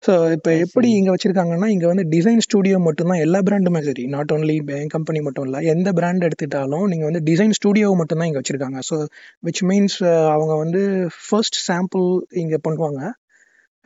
ஸோ 0.02 0.12
இப்போ 0.36 0.50
எப்படி 0.64 0.88
இங்கே 0.98 1.12
வச்சுருக்காங்கன்னா 1.14 1.68
இங்கே 1.74 1.86
வந்து 1.92 2.04
டிசைன் 2.14 2.42
ஸ்டூடியோ 2.46 2.76
மட்டும்தான் 2.88 3.22
எல்லா 3.26 3.38
பிராண்டுமே 3.48 3.80
சரி. 3.88 4.04
நாட் 4.14 4.32
ஓன்லி 4.34 4.56
என் 4.76 4.92
கம்பெனி 4.96 5.20
மட்டும் 5.26 5.46
இல்லை 5.48 5.60
எந்த 5.74 5.88
பிராண்ட் 5.98 6.26
எடுத்துட்டாலும் 6.28 6.86
நீங்கள் 6.92 7.08
வந்து 7.10 7.22
டிசைன் 7.30 7.56
ஸ்டூடியோ 7.58 7.88
மட்டும்தான் 8.00 8.28
இங்கே 8.30 8.40
வச்சுருக்காங்க. 8.42 8.80
ஸோ 8.90 8.96
விச் 9.48 9.62
மீன்ஸ் 9.70 9.98
அவங்க 10.34 10.54
வந்து 10.64 10.82
ஃபர்ஸ்ட் 11.26 11.58
சாம்பிள் 11.68 12.06
இங்கே 12.44 12.60
பண்ணுவாங்க. 12.68 13.02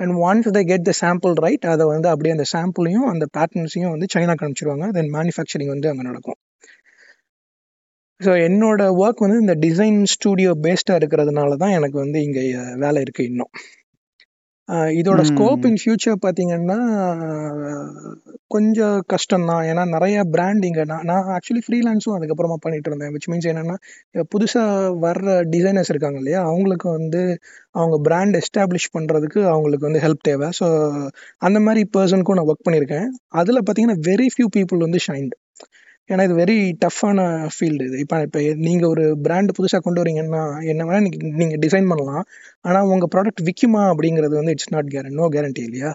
And 0.01 0.15
once 0.29 0.49
they 0.57 0.63
get 0.71 0.87
the 0.89 0.93
sample 1.01 1.35
right 1.47 1.67
அதை 1.73 1.85
வந்து 1.95 2.09
அப்படியே 2.13 2.35
அந்த 2.37 2.47
சாம்பிளையும் 2.55 3.09
அந்த 3.13 3.25
பேட்டர்ன்ஸையும் 3.37 3.93
வந்து 3.95 4.09
சைனாக்கு 4.15 4.45
அனுப்பிச்சிருவாங்க. 4.47 4.87
தென் 4.99 5.13
மேனுஃபேக்சரிங் 5.17 5.73
வந்து 5.75 5.91
அங்கே 5.93 6.07
நடக்கும். 6.11 6.39
ஸோ 8.21 8.33
என்னோட 8.49 8.83
ஒர்க் 9.03 9.25
வந்து 9.27 9.39
இந்த 9.45 9.55
டிசைன் 9.67 10.01
ஸ்டூடியோ 10.15 10.51
பேஸ்டாக 10.67 10.99
இருக்கிறதுனால 11.01 11.57
தான் 11.63 11.77
எனக்கு 11.79 11.97
வந்து 12.05 12.19
இங்கே 12.27 12.43
வேலை 12.85 12.99
இருக்குது 13.05 13.29
இன்னும். 13.31 13.53
இதோட 14.99 15.21
ஸ்கோப் 15.31 15.65
இன் 15.69 15.79
ஃபியூச்சர் 15.81 16.17
பார்த்தீங்கன்னா 16.25 16.77
கொஞ்சம் 18.51 18.97
கஷ்டம் 19.07 19.47
தான் 19.47 19.63
ஏன்னா 19.71 19.83
நிறைய 19.87 20.17
பிராண்ட் 20.35 20.65
இங்கே 20.65 20.85
நான் 20.85 21.05
நான் 21.05 21.29
ஆக்சுவலி 21.37 21.63
ஃப்ரீலான்ஸும் 21.65 22.17
அதுக்கப்புறமா 22.17 22.57
பண்ணிட்டு 22.61 22.89
இருந்தேன். 22.91 23.13
விச் 23.15 23.29
மீன்ஸ் 23.31 23.49
என்னன்னா 23.53 23.77
புதுசாக 24.35 24.93
வர்ற 25.07 25.37
டிசைனர்ஸ் 25.55 25.93
இருக்காங்க 25.95 26.19
இல்லையா 26.23 26.41
அவங்களுக்கு 26.51 26.89
வந்து 26.91 27.23
அவங்க 27.75 27.99
பிராண்ட் 28.01 28.39
எஸ்டாப்ளிஷ் 28.43 28.93
பண்ணுறதுக்கு 28.97 29.41
அவங்களுக்கு 29.55 29.89
வந்து 29.89 30.05
ஹெல்ப் 30.07 30.27
தேவை. 30.31 30.49
ஸோ 30.61 30.67
அந்த 31.49 31.61
மாதிரி 31.61 31.85
பர்சனுக்கும் 31.97 32.39
நான் 32.41 32.51
ஒர்க் 32.51 32.67
பண்ணியிருக்கேன். 32.69 33.09
அதில் 33.43 33.65
பார்த்தீங்கன்னா 33.65 34.01
வெரி 34.11 34.29
ஃபியூ 34.35 34.49
பீப்புள் 34.59 34.87
வந்து 34.87 35.01
ஷைன்டு 35.09 35.35
ஏன்னா 36.11 36.23
இது 36.29 36.35
வெரி 36.41 36.57
டஃப்பான 36.85 37.19
ஃபீல்டு 37.55 37.85
இது. 37.89 37.97
இப்போ 38.05 38.17
இப்போ 38.27 38.41
நீங்கள் 38.67 38.91
ஒரு 38.95 39.05
பிராண்ட் 39.27 39.55
புதுசாக 39.59 39.83
கொண்டு 39.87 40.01
வரீங்கன்னா 40.03 40.43
என்ன 40.73 40.87
வேணால் 40.89 41.05
நீங்கள் 41.07 41.35
நீங்கள் 41.41 41.61
டிசைன் 41.65 41.91
பண்ணலாம். 41.93 42.25
ஆனால் 42.69 42.89
உங்கள் 42.95 43.11
ப்ராடக்ட் 43.15 43.43
விற்குமா 43.49 43.83
அப்படிங்கிறது 43.93 44.35
வந்து 44.41 44.55
it's 44.57 44.73
not 44.75 44.91
guaranteed 44.95 45.19
no 45.21 45.27
guarantee 45.37 45.63
இல்லையா? 45.69 45.91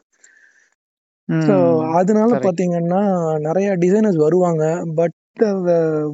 ஸோ 1.47 1.55
அதனால 1.99 2.31
பார்த்தீங்கன்னா 2.45 3.01
நிறைய 3.47 3.69
டிசைனர்ஸ் 3.83 4.19
வருவாங்க 4.25 4.63
but 4.99 5.15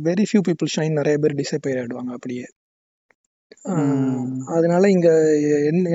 very 0.07 0.23
few 0.29 0.41
people 0.47 0.73
shine 0.75 0.97
நிறைய 0.99 1.17
பேர் 1.23 1.39
டிசப்பேர் 1.41 1.79
ஆயிடுவாங்க 1.81 2.11
அப்படியே. 2.17 2.45
அதனால 4.55 4.83
இங்கே 4.95 5.13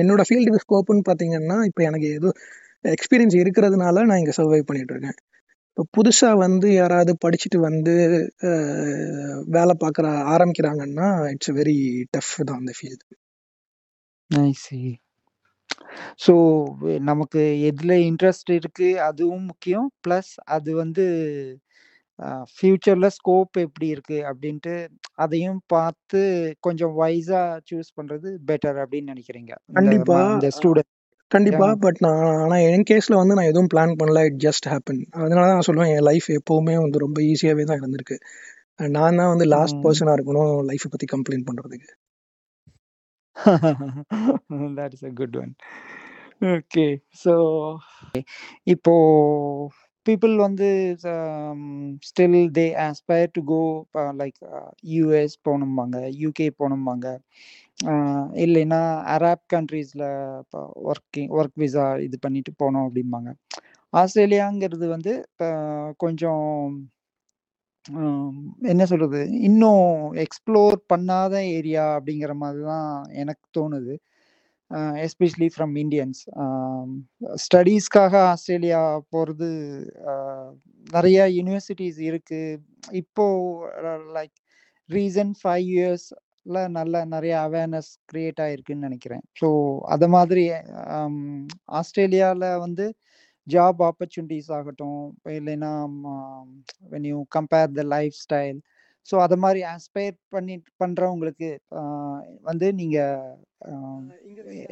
என்னோட 0.01 0.21
ஃபீல்டு 0.29 0.61
ஸ்கோப்புன்னு 0.65 1.03
பார்த்தீங்கன்னா 1.09 1.57
இப்போ 1.69 1.81
எனக்கு 1.89 2.07
ஏதோ 2.19 2.29
எக்ஸ்பீரியன்ஸ் 2.95 3.35
இருக்கிறதுனால 3.43 4.05
நான் 4.09 4.21
இங்கே 4.21 4.35
சர்வை 4.39 4.61
பண்ணிட்டு 4.69 4.93
இருக்கேன். 4.95 5.17
இப்போ 5.79 5.85
புதுசாக 5.97 6.37
வந்து 6.37 6.67
யாராவது 6.73 7.13
படிச்சுட்டு 7.25 7.59
வந்து 7.59 7.93
வேலை 9.57 9.75
பார்க்குற 9.83 10.07
ஆரம்பிக்கிறாங்கன்னா 10.33 11.09
இட்ஸ் 11.33 11.53
வெரி 11.59 11.77
டஃப் 12.11 12.33
தான் 12.45 12.59
அந்த 12.59 12.73
ஃபீல்டு 12.79 13.05
ஸோ 16.25 16.33
நமக்கு 17.01 17.41
எதுல 17.71 17.93
இன்ட்ரெஸ்ட் 18.09 18.51
இருக்கு 18.51 18.89
அதுவும் 19.01 19.45
முக்கியம். 19.45 19.89
ப்ளஸ் 20.07 20.31
அது 20.47 20.71
வந்து 20.75 21.05
ஃப்யூச்சரில் 22.55 23.13
ஸ்கோப் 23.17 23.57
எப்படி 23.65 23.87
இருக்குது 23.95 24.25
அப்படின்ட்டு 24.31 24.75
அதையும் 25.15 25.61
பார்த்து 25.67 26.21
கொஞ்சம் 26.61 26.95
வைஸாக 26.99 27.59
சூஸ் 27.69 27.91
பண்ணுறது 27.97 28.29
பெட்டர் 28.49 28.79
அப்படின்னு 28.83 29.11
நினைக்கிறீங்க. 29.13 29.53
இந்த 29.67 29.79
கண்டிப்பா. 29.79 30.19
ம- 30.21 30.33
இந்த 30.33 30.49
ஸ்டூடெண்ட் 30.57 30.93
கண்டிப்பா 31.29 31.67
பட் 31.79 31.99
நான் 31.99 32.37
ஆனா 32.43 32.55
என் 32.69 32.83
கேஸ்ல 32.89 33.15
வந்து 33.21 33.35
நான் 33.35 33.49
எதுவும் 33.51 33.71
பிளான் 33.73 33.95
பண்ணல. 34.01 34.23
இட் 34.23 34.39
ஜஸ்ட் 34.45 34.67
ஹேப்பன் 34.69 35.01
அதனால 35.11 35.47
தான் 35.47 35.57
நான் 35.57 35.67
சொல்லுவேன் 35.67 35.93
என் 35.93 36.07
லைஃப் 36.09 36.27
எப்பவுமே 36.29 36.75
வந்து 36.83 37.03
ரொம்ப 37.05 37.21
ஈஸியாவே 37.21 37.63
தான் 37.63 37.79
இருந்திருக்கு. 37.79 38.17
நான் 38.89 39.15
தான் 39.15 39.31
வந்து 39.33 39.45
லாஸ்ட் 39.45 39.83
பர்சனா 39.83 40.13
இருக்கணும் 40.19 40.53
லைஃப்பை 40.69 40.91
பத்தி 40.93 41.07
கம்ப்ளைண்ட் 41.15 41.47
பண்றதுக்கு. 41.49 41.89
A 45.09 45.11
good 45.19 45.35
one. 45.37 45.53
Okay 46.41 46.91
so 47.11 47.33
இப்போ 48.63 48.93
பீப்புள் 50.05 50.35
வந்து 50.45 50.67
still 52.09 52.37
they 52.57 52.65
aspire 52.85 53.33
to 53.37 53.41
go 53.51 53.59
like 54.21 54.39
US 54.93 55.35
போகணும்பாங்க 55.47 55.97
UK 56.23 56.47
போகணும்பாங்க. 56.59 57.07
இல்லைன்னா 58.45 58.79
அராப் 59.15 59.43
கண்ட்ரீஸில் 59.53 60.05
இப்போ 60.43 60.61
ஒர்க்கிங் 60.91 61.29
ஒர்க் 61.39 61.57
விசா 61.63 61.85
இது 62.07 62.17
பண்ணிட்டு 62.25 62.53
போனோம் 62.63 62.87
அப்படிம்பாங்க. 62.87 63.29
ஆஸ்திரேலியாங்கிறது 63.93 64.87
வந்து 64.95 65.13
இப்போ 65.29 65.49
கொஞ்சம் 66.05 66.47
என்ன 68.71 68.83
சொல்கிறது 68.91 69.19
இன்னும் 69.47 69.85
எக்ஸ்ப்ளோர் 70.23 70.77
பண்ணாத 70.91 71.33
ஏரியா 71.57 71.85
அப்படிங்கிற 71.97 72.33
மாதிரி 72.41 72.61
தான் 72.71 72.89
எனக்கு 73.21 73.45
தோணுது. 73.57 73.93
எஸ்பெஷலி 75.05 75.49
ஃப்ரம் 75.53 75.73
இந்தியன்ஸ் 75.83 76.21
ஸ்டடீஸ்க்காக 77.43 78.13
ஆஸ்திரேலியா 78.31 78.81
போகிறது 79.13 79.49
நிறைய 80.87 81.19
யூனிவர்சிட்டிஸ் 81.37 81.99
இருக்குது 82.09 82.59
இப்போ 83.01 83.25
லைக் 84.17 84.35
ரீசன்ட் 84.89 85.37
ஃபைவ் 85.41 85.67
இயர்ஸில் 85.75 86.59
நல்ல 86.77 87.03
நிறைய 87.05 87.33
அவேர்னஸ் 87.47 87.91
க்ரியேட் 88.11 88.41
ஆகிருக்குன்னு 88.45 88.87
நினைக்கிறேன். 88.87 89.23
ஸோ 89.41 89.47
அது 89.95 90.07
மாதிரி 90.15 90.43
ஆஸ்திரேலியாவில் 91.79 92.49
வந்து 92.65 92.85
ஜாப் 93.47 93.79
ஆப்பர்ச்சுனிட்டிஸ் 93.89 94.49
ஆகட்டும் 94.57 95.01
இல்லைன்னா 95.37 95.71
when 96.93 97.07
you 97.11 97.19
compare 97.37 97.69
the 97.79 97.85
lifestyle 98.25 98.59
so 99.07 99.15
அது 99.25 99.35
மாதிரி 99.43 99.59
ஆஸ்பயர் 99.73 100.15
பண்ணி 100.35 100.55
பண்ணுறவங்களுக்கு 100.81 101.49
வந்து 102.49 102.67
நீங்கள் 102.79 103.37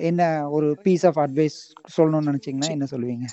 என்ன 0.09 0.21
ஒரு 0.55 0.67
பீஸ் 0.83 1.05
ஆஃப் 1.09 1.19
அட்வைஸ் 1.23 1.57
சொல்லணும்னு 1.95 2.29
நினச்சிங்கன்னா 2.31 2.69
என்ன 2.75 2.87
சொல்லுவீங்க? 2.93 3.25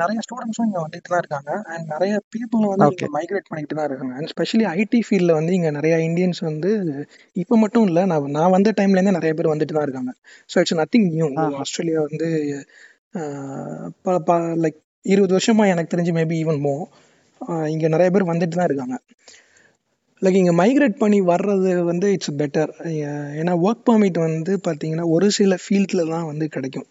நிறைய 0.00 0.18
ஸ்டூடெண்ட்ஸும் 0.26 0.66
இங்க 0.68 0.80
வந்துட்டு 0.84 1.10
தான் 1.12 1.22
இருக்காங்க. 1.22 1.50
அண்ட் 1.72 1.86
நிறைய 1.94 2.12
பீப்புளும் 2.34 2.70
வந்து 2.72 2.88
இங்க 2.94 3.08
மைக்ரேட் 3.16 3.50
பண்ணிட்டு 3.50 3.76
தான் 3.78 3.88
இருக்காங்க. 3.88 4.14
அண்ட் 4.18 4.30
ஸ்பெஷலி 4.34 4.66
ஐடி 4.78 5.00
ஃபீல்ட்ல 5.06 5.34
வந்து 5.38 5.52
இங்க 5.58 5.70
நிறைய 5.78 5.96
இந்தியன்ஸ் 6.08 6.40
வந்து 6.50 6.70
இப்போ 7.36 7.56
மட்டும் 7.64 7.86
இல்ல 7.90 8.04
நான் 8.12 8.30
நான் 8.38 8.54
வந்த 8.56 8.74
டைம்ல 8.80 8.98
இருந்தே 8.98 9.16
நிறைய 9.18 9.34
பேர் 9.38 9.52
வந்துட்டு 9.54 9.76
தான் 9.78 9.86
இருக்காங்க. 9.88 10.14
So 10.50 10.58
it's 10.62 10.80
nothing 10.82 11.08
new 11.14 11.28
Australia 11.64 12.00
வந்து 12.08 12.28
லைக் 14.64 14.78
இருபது 15.06 15.34
வருஷமா 15.36 15.64
எனக்கு 15.72 15.92
தெரிஞ்சு 15.94 16.14
மேபி 16.20 16.36
ஈவன் 16.44 16.60
மோ 16.66 16.76
இங்க 17.74 17.86
நிறைய 17.94 18.10
பேர் 18.14 18.30
வந்துட்டு 18.32 18.58
தான் 18.58 18.68
இருக்காங்க. 18.70 18.96
லைக் 20.24 20.38
இங்கே 20.40 20.54
மைக்ரேட் 20.60 20.96
பண்ணி 21.00 21.18
வர்றது 21.30 21.70
வந்து 21.90 22.06
இட்ஸ் 22.14 22.32
பெட்டர் 22.40 22.72
ஏன்னா 23.40 23.54
ஒர்க் 23.66 23.84
பர்மிட் 23.88 24.18
வந்து 24.26 24.54
பார்த்தீங்கன்னா 24.66 25.06
ஒரு 25.16 25.28
சில 25.38 25.56
ஃபீல்டில் 25.64 26.10
தான் 26.14 26.28
வந்து 26.30 26.46
கிடைக்கும். 26.56 26.88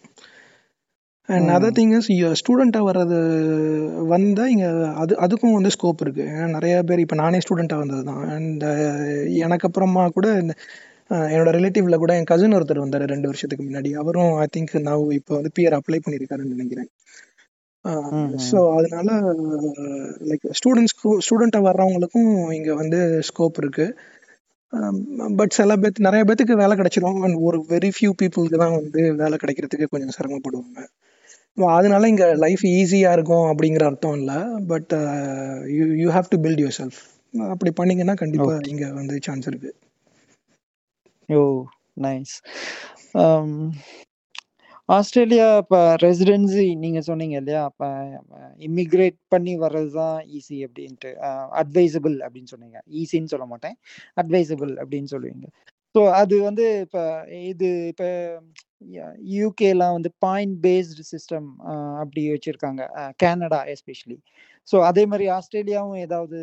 அண்ட் 1.28 1.50
அதர் 1.56 1.76
திங் 1.78 1.94
இஸ் 1.98 2.08
ஸ்டூடெண்ட்டாக 2.40 2.88
வர்றது 2.88 3.18
வந்தால் 4.12 4.50
இங்கே 4.54 4.68
அது 5.02 5.14
அதுக்கும் 5.24 5.56
வந்து 5.58 5.72
ஸ்கோப் 5.76 6.02
இருக்குது 6.04 6.28
ஏன்னா 6.32 6.48
நிறைய 6.56 6.74
பேர் 6.88 7.02
இப்போ 7.04 7.16
நானே 7.22 7.38
ஸ்டூடெண்ட்டாக 7.44 7.82
வந்தது 7.84 8.04
தான். 8.10 8.22
அண்ட் 8.36 8.64
எனக்கு 9.46 9.68
அப்புறமா 9.70 10.04
கூட 10.18 10.28
இந்த 10.42 10.54
அஹ், 11.10 11.28
என்னோட 11.32 11.50
ரிலேட்டிவ்ல 11.56 11.96
கூட 12.02 12.12
என் 12.18 12.30
கசின் 12.30 12.56
ஒருத்தர் 12.58 12.82
வந்தார் 12.82 13.04
ரெண்டு 13.12 13.28
வருஷத்துக்கு 13.30 13.64
முன்னாடி. 13.66 13.90
அவரும் 14.02 14.32
ஐ 14.42 14.46
திங்க் 14.54 14.74
நான் 14.86 15.02
இப்போ 15.18 15.32
வந்து 15.38 15.52
பிஆர் 15.58 15.76
அப்ளை 15.78 15.98
பண்ணியிருக்காருன்னு 16.04 16.54
நினைக்கிறேன். 16.56 16.90
ஸோ 18.48 18.58
அதனால 18.78 19.08
லைக் 20.30 20.44
ஸ்டூடெண்ட்ஸ்க்கு 20.58 21.10
ஸ்டூடெண்ட்டாக 21.26 21.66
வர்றவங்களுக்கும் 21.68 22.32
இங்கே 22.58 22.74
வந்து 22.82 23.00
ஸ்கோப் 23.28 23.60
இருக்குது 23.62 23.96
பட் 25.38 25.56
சில 25.56 25.72
பேர்த்து 25.82 26.06
நிறைய 26.06 26.22
பேர்த்துக்கு 26.28 26.54
வேலை 26.62 26.74
கிடைச்சிரும். 26.78 27.18
And 27.26 27.34
ஒரு 27.48 27.58
வெரி 27.72 27.90
ஃபியூ 27.96 28.12
பீப்புளுக்கு 28.20 28.60
தான் 28.62 28.76
வந்து 28.78 29.02
வேலை 29.20 29.36
கிடைக்கிறதுக்கு 29.42 29.92
கொஞ்சம் 29.92 30.14
சிரமப்படுவாங்க. 30.16 30.80
அதனால 31.76 32.08
இங்க 32.12 32.26
லைஃப் 32.44 32.64
ஈஸியா 32.78 33.10
இருக்கும் 33.16 33.46
அப்படிங்கிற 33.50 33.84
அர்த்தம் 33.90 34.16
இல்ல. 34.20 34.32
But 34.72 34.92
you 35.76 35.84
you 36.02 36.08
have 36.16 36.32
to 36.32 36.38
build 36.46 36.62
yourself 36.80 37.00
அப்படி 37.54 37.70
பண்ணீங்கன்னா 37.78 38.16
கண்டிப்பா 38.22 38.50
ஓகே 38.54 38.70
இங்க 38.72 38.86
வந்து 38.98 39.14
சான்ஸ் 39.26 39.48
இருக்கு. 39.50 39.70
ஓ 41.28 41.42
நைஸ் 42.06 42.34
ஆஸ்திரேலியா 44.88 45.46
இப்போ 45.62 45.78
ரெசிடென்சி 46.02 46.64
நீங்கள் 46.82 47.06
சொன்னீங்க 47.08 47.36
இல்லையா? 47.42 47.60
அப்போ 47.70 47.86
இமிக்ரேட் 48.68 49.16
பண்ணி 49.34 49.52
வர்றது 49.62 49.90
தான் 50.00 50.18
ஈஸி 50.38 50.56
அப்படின்ட்டு 50.66 51.10
அட்வைசபிள் 51.60 52.16
அப்படின்னு 52.26 52.50
சொன்னீங்க. 52.54 52.78
ஈஸின்னு 53.00 53.32
சொல்ல 53.34 53.46
மாட்டேன். 53.52 53.76
அட்வைசபிள் 54.22 54.72
அப்படின்னு 54.82 55.12
சொல்லுவீங்க. 55.14 55.46
ஸோ 55.94 56.00
அது 56.20 56.36
வந்து 56.48 56.64
இப்போ 56.84 57.02
இது 57.52 57.68
இப்போ 57.92 58.08
யூகேலாம் 59.36 59.94
வந்து 59.96 60.10
பாயிண்ட் 60.18 60.56
பேஸ்டு 60.66 61.04
சிஸ்டம் 61.12 61.48
அப்படி 62.02 62.22
வச்சுருக்காங்க. 62.32 62.82
கனடா 63.16 63.60
எஸ்பெஷலி 63.74 64.18
ஸோ 64.68 64.76
அதே 64.80 65.02
மாதிரி 65.06 65.24
ஆஸ்திரேலியாவும் 65.28 65.98
ஏதாவது 66.04 66.38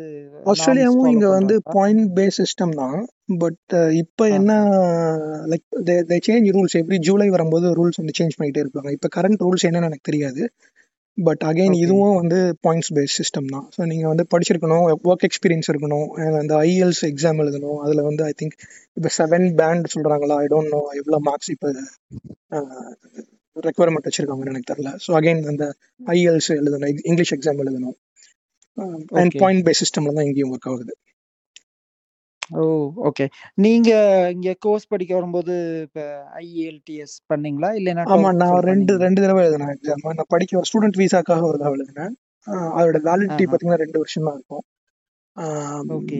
ஆஸ்திரேலியாவும் 0.50 1.08
இங்க 1.12 1.28
வந்து 1.28 1.54
பாயிண்ட் 1.76 2.04
பேஸ் 2.18 2.38
சிஸ்டம் 2.42 2.74
தான். 2.82 2.98
பட் 3.42 3.74
இப்போ 4.02 4.24
என்ன 4.28 4.52
like 5.52 5.66
they 6.10 6.18
change 6.28 6.48
rules 6.56 6.76
every 6.80 6.98
July 7.08 7.28
வரும்போது 7.28 7.66
ரூல்ஸ் 7.78 8.00
வந்து 8.02 8.16
சேஞ்ச் 8.18 8.38
பண்ணிட்டே 8.38 8.62
இருப்பாங்க. 8.64 8.90
இப்போ 8.96 9.08
கரண்ட் 9.16 9.42
ரூல்ஸ் 9.46 9.66
என்னன்னு 9.68 9.90
எனக்கு 9.90 10.08
தெரியாது. 10.10 10.42
பட் 11.18 11.42
அகைன் 11.48 11.74
இதுவும் 11.84 12.14
வந்து 12.20 12.38
பாயிண்ட்ஸ் 12.66 12.92
பேஸ் 12.96 13.16
சிஸ்டம் 13.20 13.48
தான். 13.54 13.64
ஸோ 13.74 13.80
நீங்கள் 13.90 14.10
வந்து 14.12 14.24
படிச்சிருக்கணும் 14.32 14.84
ஒர்க் 15.10 15.26
எக்ஸ்பீரியன்ஸ் 15.28 15.68
இருக்கணும் 15.72 16.06
அந்த 16.40 16.54
ஐஎல்ஸ் 16.68 17.02
எக்ஸாம் 17.10 17.40
எழுதணும். 17.44 17.78
அதில் 17.84 18.02
வந்து 18.08 18.22
ஐ 18.28 18.32
திங்க் 18.40 18.56
இப்போ 18.98 19.10
செவன் 19.18 19.46
பேண்ட் 19.60 19.92
சொல்கிறாங்களா 19.94 20.36
ஐ 20.44 20.46
டோன்ட் 20.54 20.72
நோ 20.76 20.80
எவ்வளோ 21.00 21.20
மார்க்ஸ் 21.28 21.52
இப்போ 21.54 21.70
ரெக்குவயர்மெண்ட் 23.56 24.08
வச்சிருக்காங்கன்னு 24.08 24.54
எனக்கு 24.54 24.70
தெரியல. 24.72 24.92
ஸோ 25.04 25.10
அகைன் 25.18 25.42
அந்த 25.52 25.66
ஐஎல்ஸ் 26.16 26.50
எழுதணும் 26.60 26.90
இங்கிலீஷ் 27.10 27.34
எக்ஸாம் 27.38 27.62
எழுதணும். 27.64 27.96
அண்ட் 29.20 29.34
பாயிண்ட் 29.42 29.64
பேஸ் 29.68 29.82
சிஸ்டம்ல 29.84 30.14
தான் 30.18 30.26
இங்கேயும் 30.28 30.52
ஒர்க் 30.54 30.70
ஆகுது. 30.72 30.94
Oh 32.52 32.62
okay. 33.08 33.24
நீங்க 33.64 33.90
இங்க 34.34 34.50
கோர்ஸ் 34.64 34.90
படிக்க 34.92 35.12
வரும்போது 35.14 35.54
இப்ப 35.86 36.00
ஐஎல்டிஎஸ் 36.40 37.16
பண்ணீங்களா? 37.30 37.70
இல்லைன்னா 37.78 38.04
ஆமா 38.14 38.30
நான் 38.40 38.58
ரெண்டு 38.68 38.92
ரெண்டு 39.04 39.22
தடவை 39.24 39.42
எழுதினேன் 39.44 39.72
எக்ஸாம் 39.76 40.18
நான் 40.18 40.32
படிக்க 40.34 40.60
ஒரு 40.60 40.68
ஸ்டூடெண்ட் 40.70 41.00
விசாக்காக 41.02 41.48
ஒரு 41.50 41.58
தடவை 41.58 41.78
எழுதினேன். 41.78 42.14
அதோட 42.76 42.98
வேலிடிட்டி 43.08 43.34
ஆஹா. 43.38 43.50
பார்த்தீங்கன்னா 43.50 43.82
ரெண்டு 43.84 44.00
வருஷம் 44.02 44.26
தான் 44.28 44.36
இருக்கும் 44.38 44.64
ஓகே. 45.96 46.18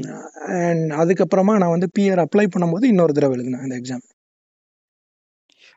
அண்ட் 0.60 0.92
அதுக்கப்புறமா 1.02 1.54
நான் 1.62 1.74
வந்து 1.74 1.88
பிஆர் 1.96 2.24
அப்ளை 2.24 2.46
பண்ணும்போது 2.52 2.84
இன்னொரு 2.92 3.16
தடவை 3.18 3.36
எழுதினேன் 3.36 3.64
அந்த 3.66 3.76
எக்ஸாம் 3.80 4.04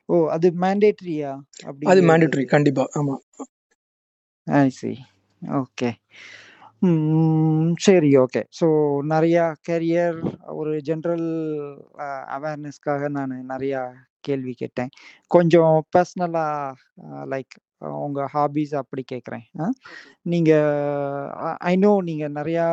ஓ 0.10 0.16
அது 0.34 0.48
மேண்டேட்ரியா 0.64 1.32
அப்படி 1.66 1.86
அது 1.92 2.02
மேண்டேட்டரி 2.10 2.46
கண்டிப்பா. 2.54 2.84
ஆமா. 3.00 3.16
ஐ 4.48 4.68
சி 4.80 4.92
ஓகே 5.42 5.90
சரி 7.80 8.10
ஓகே. 8.18 8.42
ஸோ 8.60 8.68
நிறையா 9.10 9.46
கெரியர் 9.70 10.20
ஒரு 10.54 10.72
ஜென்ரல் 10.86 11.27
அவேர்னஸ்க்காக 12.36 13.10
நான் 13.10 13.36
நிறையா 13.50 13.82
கேள்வி 14.22 14.54
கேட்டேன். 14.54 14.92
கொஞ்சம் 15.32 15.75
பர்சனலாக 15.96 16.75
லைக் 17.34 17.56
உங்கள் 18.01 18.29
ஹாபீஸ் 18.34 18.74
அப்படி 18.75 19.03
கேட்குறேன். 19.13 19.46
நீங்கள் 20.24 20.67
ஐ 21.63 21.74
நோ 21.75 21.91
நீங்கள் 22.03 22.34
நிறையா 22.34 22.65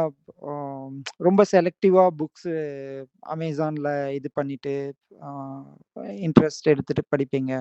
ரொம்ப 1.18 1.42
செலக்டிவாக 1.52 2.10
புக்ஸு 2.20 2.54
அமேசானில் 3.34 3.90
இது 4.14 4.28
பண்ணிட்டு 4.32 4.74
இன்ட்ரெஸ்ட் 6.26 6.70
எடுத்துட்டு 6.72 7.02
படிப்பீங்க 7.12 7.52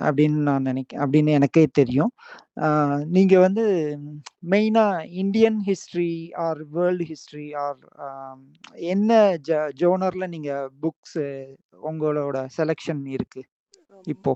அப்படின்னு 0.00 0.40
நான் 0.48 0.62
நினைக்க 0.62 0.98
அப்படின்னு 1.04 1.30
எனக்கே 1.30 1.64
தெரியும். 1.72 2.12
ஆஹ் 2.60 3.02
நீங்க 3.08 3.34
வந்து 3.38 3.64
மெயினா 4.50 4.84
Indian 5.22 5.60
history 5.68 6.12
or 6.44 6.60
world 6.70 7.06
history 7.12 7.48
or 7.64 7.80
என்ன 8.90 9.10
ஜோனர்ல 9.80 10.26
நீங்க 10.28 10.52
புக்ஸ் 10.82 11.20
உங்களோட 11.82 12.38
செலெக்ஷன் 12.58 13.04
இருக்கு 13.16 13.42
இப்போ? 14.06 14.32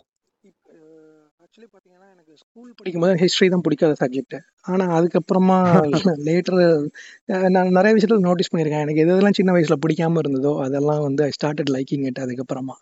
ஆக்சுவலி 1.54 1.70
பார்த்தீங்கன்னா 1.70 2.06
எனக்கு 2.12 2.34
ஸ்கூல் 2.42 2.68
படிக்கும்போது 2.76 3.14
ஹிஸ்ட்ரி 3.22 3.46
தான் 3.48 3.62
பிடிக்காத 3.64 3.94
சப்ஜெக்ட் 4.00 4.36
ஆனால் 4.64 4.92
அதுக்கப்புறமா 4.98 5.56
லேட்டர் 6.28 6.60
நான் 7.54 7.74
நிறைய 7.78 7.90
விஷயத்துல 7.96 8.24
நோட்டீஸ் 8.26 8.50
பண்ணியிருக்கேன். 8.52 8.84
எனக்கு 8.86 9.02
எது 9.04 9.12
எதெல்லாம் 9.14 9.36
சின்ன 9.38 9.52
வயசுல 9.56 9.76
பிடிக்காம 9.82 10.20
இருந்ததோ 10.22 10.52
அதெல்லாம் 10.66 11.02
வந்து 11.02 11.22
ஐ 11.24 11.30
ஸ்டார்டட் 11.36 11.72
லைக்கிங் 11.74 12.06
இட் 12.10 12.22
அதுக்கப்புறமா. 12.24 12.76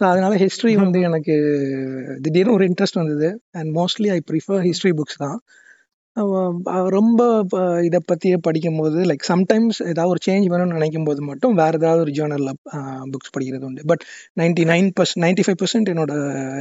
ஸோ 0.00 0.04
அதனால 0.10 0.32
ஹிஸ்ட்ரி 0.42 0.72
வந்து 0.76 1.00
எனக்கு 1.00 1.36
திடீர்னு 2.20 2.56
ஒரு 2.56 2.66
இன்ட்ரெஸ்ட் 2.70 3.00
வந்தது. 3.02 3.28
And 3.52 3.70
mostly 3.78 4.10
I 4.16 4.18
prefer 4.32 4.64
history 4.68 4.92
books 5.00 5.22
தான். 5.24 5.38
ரொம்ப 6.96 7.22
ப- 7.48 7.60
இதை 7.88 8.00
பற்றியே 8.06 8.36
படிக்கும்போது 8.46 8.98
லைக் 9.10 9.24
சம்டைம்ஸ் 9.28 9.78
ஏதாவது 9.90 10.12
ஒரு 10.14 10.20
சேஞ்ச் 10.26 10.46
வேணும்னு 10.52 10.76
நினைக்கும் 10.78 11.06
போது 11.08 11.22
மட்டும் 11.30 11.54
வேறு 11.60 11.78
ஏதாவது 11.80 12.02
ஒரு 12.04 12.12
ஜேர்னலில் 12.18 12.58
புக்ஸ் 13.14 13.34
படிக்கிறது 13.36 13.66
உண்டு. 13.68 13.82
But 13.92 14.04
ninety 14.40 14.64
nine 14.72 14.90
percent 14.98 15.24
ninety 15.26 15.44
five 15.46 15.60
percent 15.62 15.90
என்னோட 15.94 16.14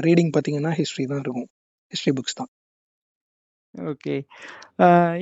ரீடிங் 0.07 0.31
பார்த்தீங்கன்னா 0.37 0.73
ஹிஸ்ட்ரி 0.81 1.05
தான் 1.11 1.21
இருக்கும். 1.25 1.49
ஹிஸ்ட்ரி 1.93 2.13
புக்ஸ் 2.19 2.39
தான். 2.41 2.51
ஓகே 3.73 4.15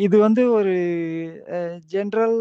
இது 0.06 0.18
வந்து 0.26 0.44
ஒரு 0.58 0.76
ஜென்ரல் 1.94 2.38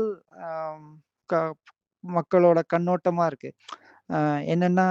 மக்களோட 2.04 2.60
கண்ணோட்டமாக 2.74 3.30
இருக்கு. 3.30 3.50
என்னென்னா 4.54 4.86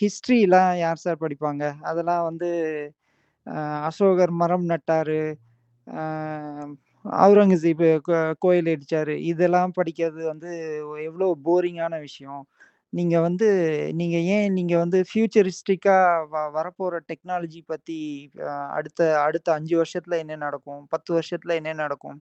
ஹிஸ்ட்ரிலாம் 0.00 0.72
யார் 0.84 1.02
சார் 1.04 1.22
படிப்பாங்க? 1.24 1.64
அதெல்லாம் 1.90 2.24
வந்து 2.30 2.50
அசோகர் 3.88 4.34
மரம் 4.42 4.66
நட்டார் 4.72 5.16
அவுரங்கசீப் 7.04 7.82
கோ- 8.08 8.34
கோயில் 8.38 8.70
இடிச்சாரு. 8.74 9.14
இதெல்லாம் 9.24 9.72
படிக்கிறது 9.76 10.22
வந்து 10.24 10.50
எவ்வளோ 11.04 11.28
போரிங்கான 11.44 12.00
விஷயம். 12.00 12.44
நீங்க 12.92 13.20
வந்து 13.20 13.48
நீங்க 13.94 14.16
ஏன் 14.34 14.52
நீங்க 14.52 14.78
வந்து 14.78 15.04
ஃபியூச்சரிஸ்டிக்கா 15.08 15.96
வ 16.32 16.36
வரப்போற 16.54 17.00
டெக்னாலஜி 17.08 17.60
பத்தி 17.66 17.98
அடுத்த 18.70 19.20
அடுத்த 19.22 19.52
அஞ்சு 19.52 19.82
வருஷத்துல 19.82 20.18
என்ன 20.18 20.36
நடக்கும்? 20.36 20.86
பத்து 20.88 21.10
வருஷத்துல 21.18 21.54
என்ன 21.54 21.72
நடக்கும்? 21.74 22.18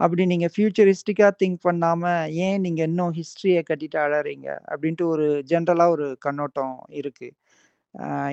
அப்படி 0.00 0.26
நீங்க 0.26 0.48
ஃபியூச்சரிஸ்டிக்கா 0.56 1.30
திங்க் 1.42 1.58
பண்ணாம 1.64 2.04
ஏன் 2.40 2.60
நீங்க 2.60 2.82
இன்னும் 2.82 3.14
ஹிஸ்ட்ரியை 3.14 3.62
கட்டிட்டு 3.70 3.98
அழறீங்க 3.98 4.48
அப்படின்ட்டு 4.70 5.04
ஒரு 5.06 5.26
ஜென்ரலா 5.50 5.88
ஒரு 5.88 6.08
கண்ணோட்டம் 6.20 6.76
இருக்கு. 6.92 7.28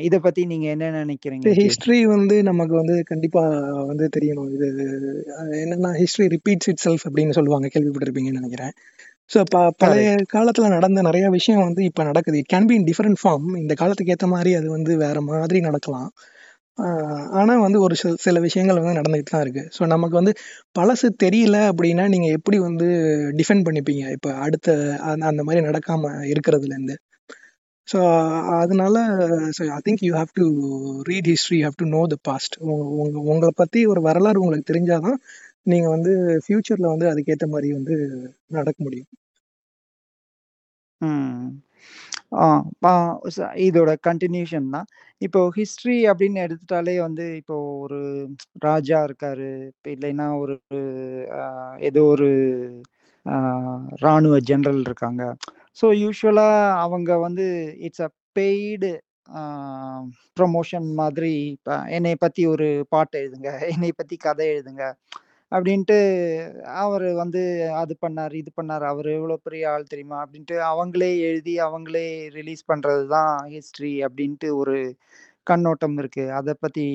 இத 0.03 0.15
பத்தி 0.19 0.41
நீங்க 0.45 0.67
என்ன 0.69 0.89
நினைக்கிறீங்க 0.95 1.53
ஹிஸ்ட்ரி 1.57 1.97
வந்து 2.05 2.35
நமக்கு 2.43 2.73
வந்து 2.75 2.95
கண்டிப்பா 3.03 3.41
வந்து 3.89 4.05
தெரியணும். 4.15 4.49
இது 4.55 4.67
என்னன்னா 5.61 5.91
ஹிஸ்ட்ரி 5.99 6.27
ரிப்பீட்ஸ் 6.35 6.69
இட் 6.71 6.83
செல்ஃப் 6.85 7.05
அப்படின்னு 7.07 7.37
சொல்லுவாங்க 7.39 7.69
கேள்விப்பட்டிருப்பீங்கன்னு 7.73 8.41
நினைக்கிறேன். 8.41 8.73
ஸோ 9.31 9.39
ப 9.51 9.57
பழைய 9.81 10.11
காலத்துல 10.31 10.69
நடந்த 10.69 10.99
நிறைய 11.01 11.25
விஷயம் 11.29 11.65
வந்து 11.65 11.81
இப்ப 11.83 12.03
நடக்குது. 12.03 12.37
It 12.37 12.51
can 12.53 12.69
be 12.69 12.75
in 12.75 12.87
different 12.87 13.19
form 13.21 13.47
இந்த 13.57 13.73
காலத்துக்கு 13.75 14.13
ஏத்த 14.15 14.27
மாதிரி 14.27 14.53
அது 14.55 14.69
வந்து 14.69 14.93
வேற 15.03 15.19
மாதிரி 15.27 15.59
நடக்கலாம். 15.67 16.09
ஆஹ் 16.77 17.25
ஆனா 17.39 17.53
வந்து 17.63 17.79
ஒரு 17.85 17.95
சில 17.95 18.13
சில 18.19 18.39
விஷயங்கள் 18.39 18.79
வந்து 18.79 18.99
நடந்துகிட்டு 18.99 19.33
தான் 19.33 19.45
இருக்கு. 19.45 19.63
ஸோ 19.77 19.83
நமக்கு 19.87 20.15
வந்து 20.15 20.33
பழசு 20.75 21.09
தெரியல 21.25 21.57
அப்படின்னா 21.71 22.05
நீங்க 22.07 22.29
எப்படி 22.37 22.59
வந்து 22.67 22.87
டிஃபெண்ட் 23.39 23.67
பண்ணிப்பீங்க? 23.67 24.05
இப்ப 24.17 24.33
அடுத்த 24.45 24.69
அந்த 25.09 25.25
அந்த 25.31 25.43
மாதிரி 25.47 25.63
நடக்காம 25.67 26.03
இருக்கிறதுல 26.33 26.75
இருந்து. 26.77 26.97
ஸோ 27.89 27.99
அதனால 28.61 28.95
so 29.57 29.63
I 29.77 29.79
think 29.87 30.03
you 30.07 30.13
have 30.19 30.31
to 30.39 30.45
read 31.09 31.29
history 31.33 31.59
have 31.65 31.77
to 31.81 31.87
know 31.95 32.01
the 32.13 32.17
past 32.29 32.55
உங்க 33.01 33.17
உங்களை 33.31 33.51
பத்தி 33.61 33.81
ஒரு 33.93 34.01
வரலாறு 34.09 34.43
உங்களுக்கு 34.43 34.71
தெரிஞ்சாதான் 34.71 35.19
நீங்கள் 35.71 35.93
வந்து 35.95 36.13
ஃப்யூச்சரில் 36.45 36.91
வந்து 36.93 37.07
அதுக்கேற்ற 37.11 37.47
மாதிரி 37.55 37.69
வந்து 37.79 37.95
நடக்க 38.57 38.79
முடியும். 38.87 39.09
இதோட 43.67 43.91
கண்டினியூஷன் 44.07 44.67
தான். 44.75 44.87
இப்போ 45.21 45.39
ஹிஸ்ட்ரி 45.57 45.97
அப்படின்னு 46.11 46.39
எடுத்துட்டாலே 46.45 46.95
வந்து 47.07 47.25
இப்போ 47.41 47.55
ஒரு 47.83 47.99
ராஜா 48.67 48.99
இருக்காரு 49.07 49.49
இப்போ 49.71 49.89
இல்லைன்னா 49.95 50.27
ஒரு 50.43 50.55
ஏதோ 51.89 52.03
ஒரு 52.15 52.29
ராணுவ 54.05 54.35
ஜெனரல் 54.51 54.83
இருக்காங்க. 54.89 55.23
ஸோ 55.77 55.87
யூஸ்வலாக 55.99 56.73
அவங்க 56.77 57.11
வந்து 57.17 57.45
இட்ஸ் 57.79 58.05
அ 58.07 58.11
பெய்டு 58.35 58.91
ப்ரமோஷன் 60.37 60.87
மாதிரி 60.93 61.33
இப்போ 61.49 61.75
என்னை 61.89 62.13
பத்தி 62.15 62.43
ஒரு 62.45 62.67
பாட்டு 62.89 63.17
எழுதுங்க 63.21 63.49
என்னை 63.73 63.91
பத்தி 63.91 64.15
கதை 64.19 64.45
எழுதுங்க 64.47 64.83
அப்படின்ட்டு 65.51 65.97
அவர் 66.75 67.05
வந்து 67.13 67.41
அது 67.73 67.93
பண்ணார் 68.01 68.33
இது 68.33 68.51
பண்ணார் 68.55 68.83
அவர் 68.83 69.07
எவ்வளோ 69.09 69.35
பெரிய 69.43 69.63
ஆள் 69.69 69.89
தெரியுமா 69.89 70.17
அப்படின்ட்டு 70.23 70.57
அவங்களே 70.67 71.11
எழுதி 71.21 71.53
அவங்களே 71.59 72.05
ரிலீஸ் 72.29 72.63
பண்ணுறது 72.69 73.05
தான் 73.07 73.33
ஹிஸ்ட்ரி 73.53 73.93
அப்படின்ட்டு 74.03 74.49
ஒரு 74.55 74.77
கண்ணோட்டம் 75.51 75.97
இருக்கு. 76.01 76.23
அதை 76.37 76.53
பத்தி 76.63 76.85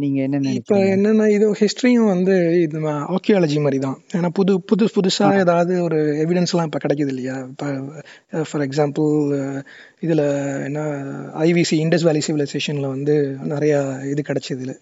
நீங்க 0.00 0.18
என்ன 0.26 0.52
இப்ப 0.58 0.78
என்னன்னா 0.94 1.26
இது 1.36 1.46
ஹிஸ்டரியும் 1.60 2.10
வந்து 2.12 2.34
இது 2.64 2.80
ஆர்கியாலஜி 3.14 3.58
மாதிரி 3.64 3.80
தான் 3.86 3.96
ஏன்னா 4.18 4.30
புது 4.38 4.54
புது 4.70 4.86
புதுசா 4.96 5.28
ஏதாவது 5.42 5.74
ஒரு 5.86 6.00
எவிடன்ஸ் 6.24 6.54
எல்லாம் 6.54 6.68
இப்ப 6.70 6.80
கிடைக்குது 6.84 7.12
இல்லையா? 7.14 7.36
இப்ப 7.52 7.66
ஃபார் 8.50 8.64
எக்ஸாம்பிள் 8.66 9.10
இதுல 10.06 10.24
என்ன 10.68 10.80
ஐவிசி 11.46 11.78
இண்டஸ் 11.84 12.06
வேலி 12.08 12.22
சிவிலைசேஷன்ல 12.28 12.88
வந்து 12.96 13.16
நிறைய 13.54 13.74
இது 14.12 14.22
கிடைச்சது 14.30 14.74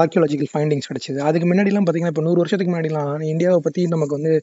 ஆர்கியாலஜிக்கல் 0.00 0.50
ஃபைண்டிங்ஸ் 0.52 0.90
கிடைச்சது. 0.90 1.18
அதுக்கு 1.28 1.46
முன்னாடிலாம் 1.48 1.84
பார்த்தீங்கன்னா 1.84 2.14
இப்போ 2.14 2.26
நூறு 2.26 2.40
வருஷத்துக்கு 2.42 2.72
முன்னாடிலாம் 2.72 3.24
இந்தியாவை 3.32 3.60
பற்றி 3.66 3.82
நமக்கு 3.94 4.18
வந்து 4.18 4.34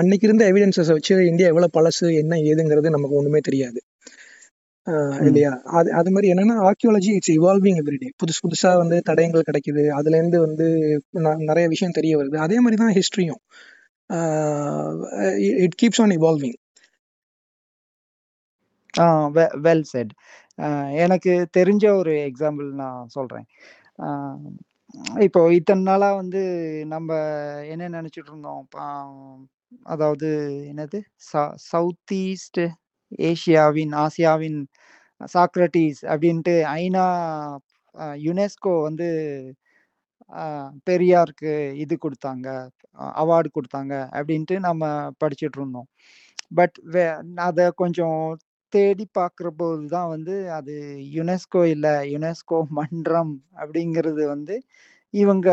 அன்னைக்கு 0.00 0.26
இருந்த 0.28 0.44
எவிடன்சஸை 0.52 0.94
வச்சு 0.96 1.14
இந்தியா 1.30 1.50
எவ்வளோ 1.52 1.68
பழசு 1.76 2.06
என்ன 2.22 2.38
ஏதுங்கிறது 2.50 2.96
நமக்கு 2.96 3.18
ஒன்றுமே 3.20 3.40
தெரியாது. 3.48 3.78
இல்லையா? 5.28 5.50
அது 5.78 5.88
அது 5.92 6.10
மாதிரி 6.14 6.28
என்னன்னா 6.32 6.56
ஆர்கியாலஜி 6.68 7.10
இட்ஸ் 7.16 7.32
இவால்விங் 7.36 7.78
எவ்ரிடே 7.82 8.08
புதுசு 8.22 8.40
புதுசா 8.44 8.70
வந்து 8.76 8.96
தடயங்கள் 9.10 9.48
கிடைக்குது. 9.48 9.84
அதுல 9.98 10.16
இருந்து 10.16 10.38
வந்து 10.46 10.66
நிறைய 11.50 11.66
விஷயம் 11.68 11.96
தெரிய 11.98 12.12
வருது. 12.18 12.36
அதே 12.46 12.58
மாதிரி 12.60 12.78
தான் 12.82 12.96
ஹிஸ்டரியும் 12.98 13.42
it 15.64 15.76
keeps 15.82 16.02
on 16.04 16.14
evolving 16.18 16.58
well 19.66 19.86
said 19.92 20.12
எனக்கு 21.04 21.32
தெரிஞ்ச 21.58 21.84
ஒரு 21.98 22.12
எக்ஸாம்பிள் 22.28 22.68
நான் 22.74 23.02
சொல்றேன். 23.08 23.46
இப்போ 25.26 25.40
இத்தனை 25.52 25.82
நாளா 25.82 26.08
வந்து 26.14 26.40
நம்ம 26.86 27.10
என்ன 27.72 27.88
நினைச்சிட்டு 27.96 28.30
இருந்தோம்? 28.32 28.62
அதாவது 29.86 30.28
என்னது? 30.70 30.98
சவுத் 31.70 32.14
ஈஸ்ட் 32.24 32.60
ஏசியாவின் 33.28 33.92
ஆசியாவின் 34.04 34.58
சாக்ரட்டிஸ் 35.34 36.02
அப்படின்ட்டு 36.12 36.54
ஐநா 36.78 37.06
யுனெஸ்கோ 38.24 38.74
வந்து 38.88 39.08
பெரியாருக்கு 40.88 41.52
இது 41.82 41.94
கொடுத்தாங்க. 41.96 42.48
அவார்டு 43.20 43.48
கொடுத்தாங்க 43.56 43.94
அப்படின்ட்டு 44.16 44.56
நம்ம 44.68 44.84
படிச்சுட்டு 45.22 45.58
இருந்தோம். 45.60 45.88
பட் 46.52 46.76
வே 46.94 47.04
அதை 47.48 47.66
கொஞ்சம் 47.82 48.20
தேடி 48.72 49.04
பார்க்குற 49.18 49.48
போது 49.60 49.82
தான் 49.94 50.10
வந்து 50.14 50.34
அது 50.58 50.74
யுனெஸ்கோ 51.16 51.62
இல்லை 51.74 51.94
யுனெஸ்கோ 52.12 52.58
மன்றம் 52.78 53.32
அப்படிங்கிறது 53.62 54.22
வந்து 54.34 54.56
இவங்க 55.14 55.48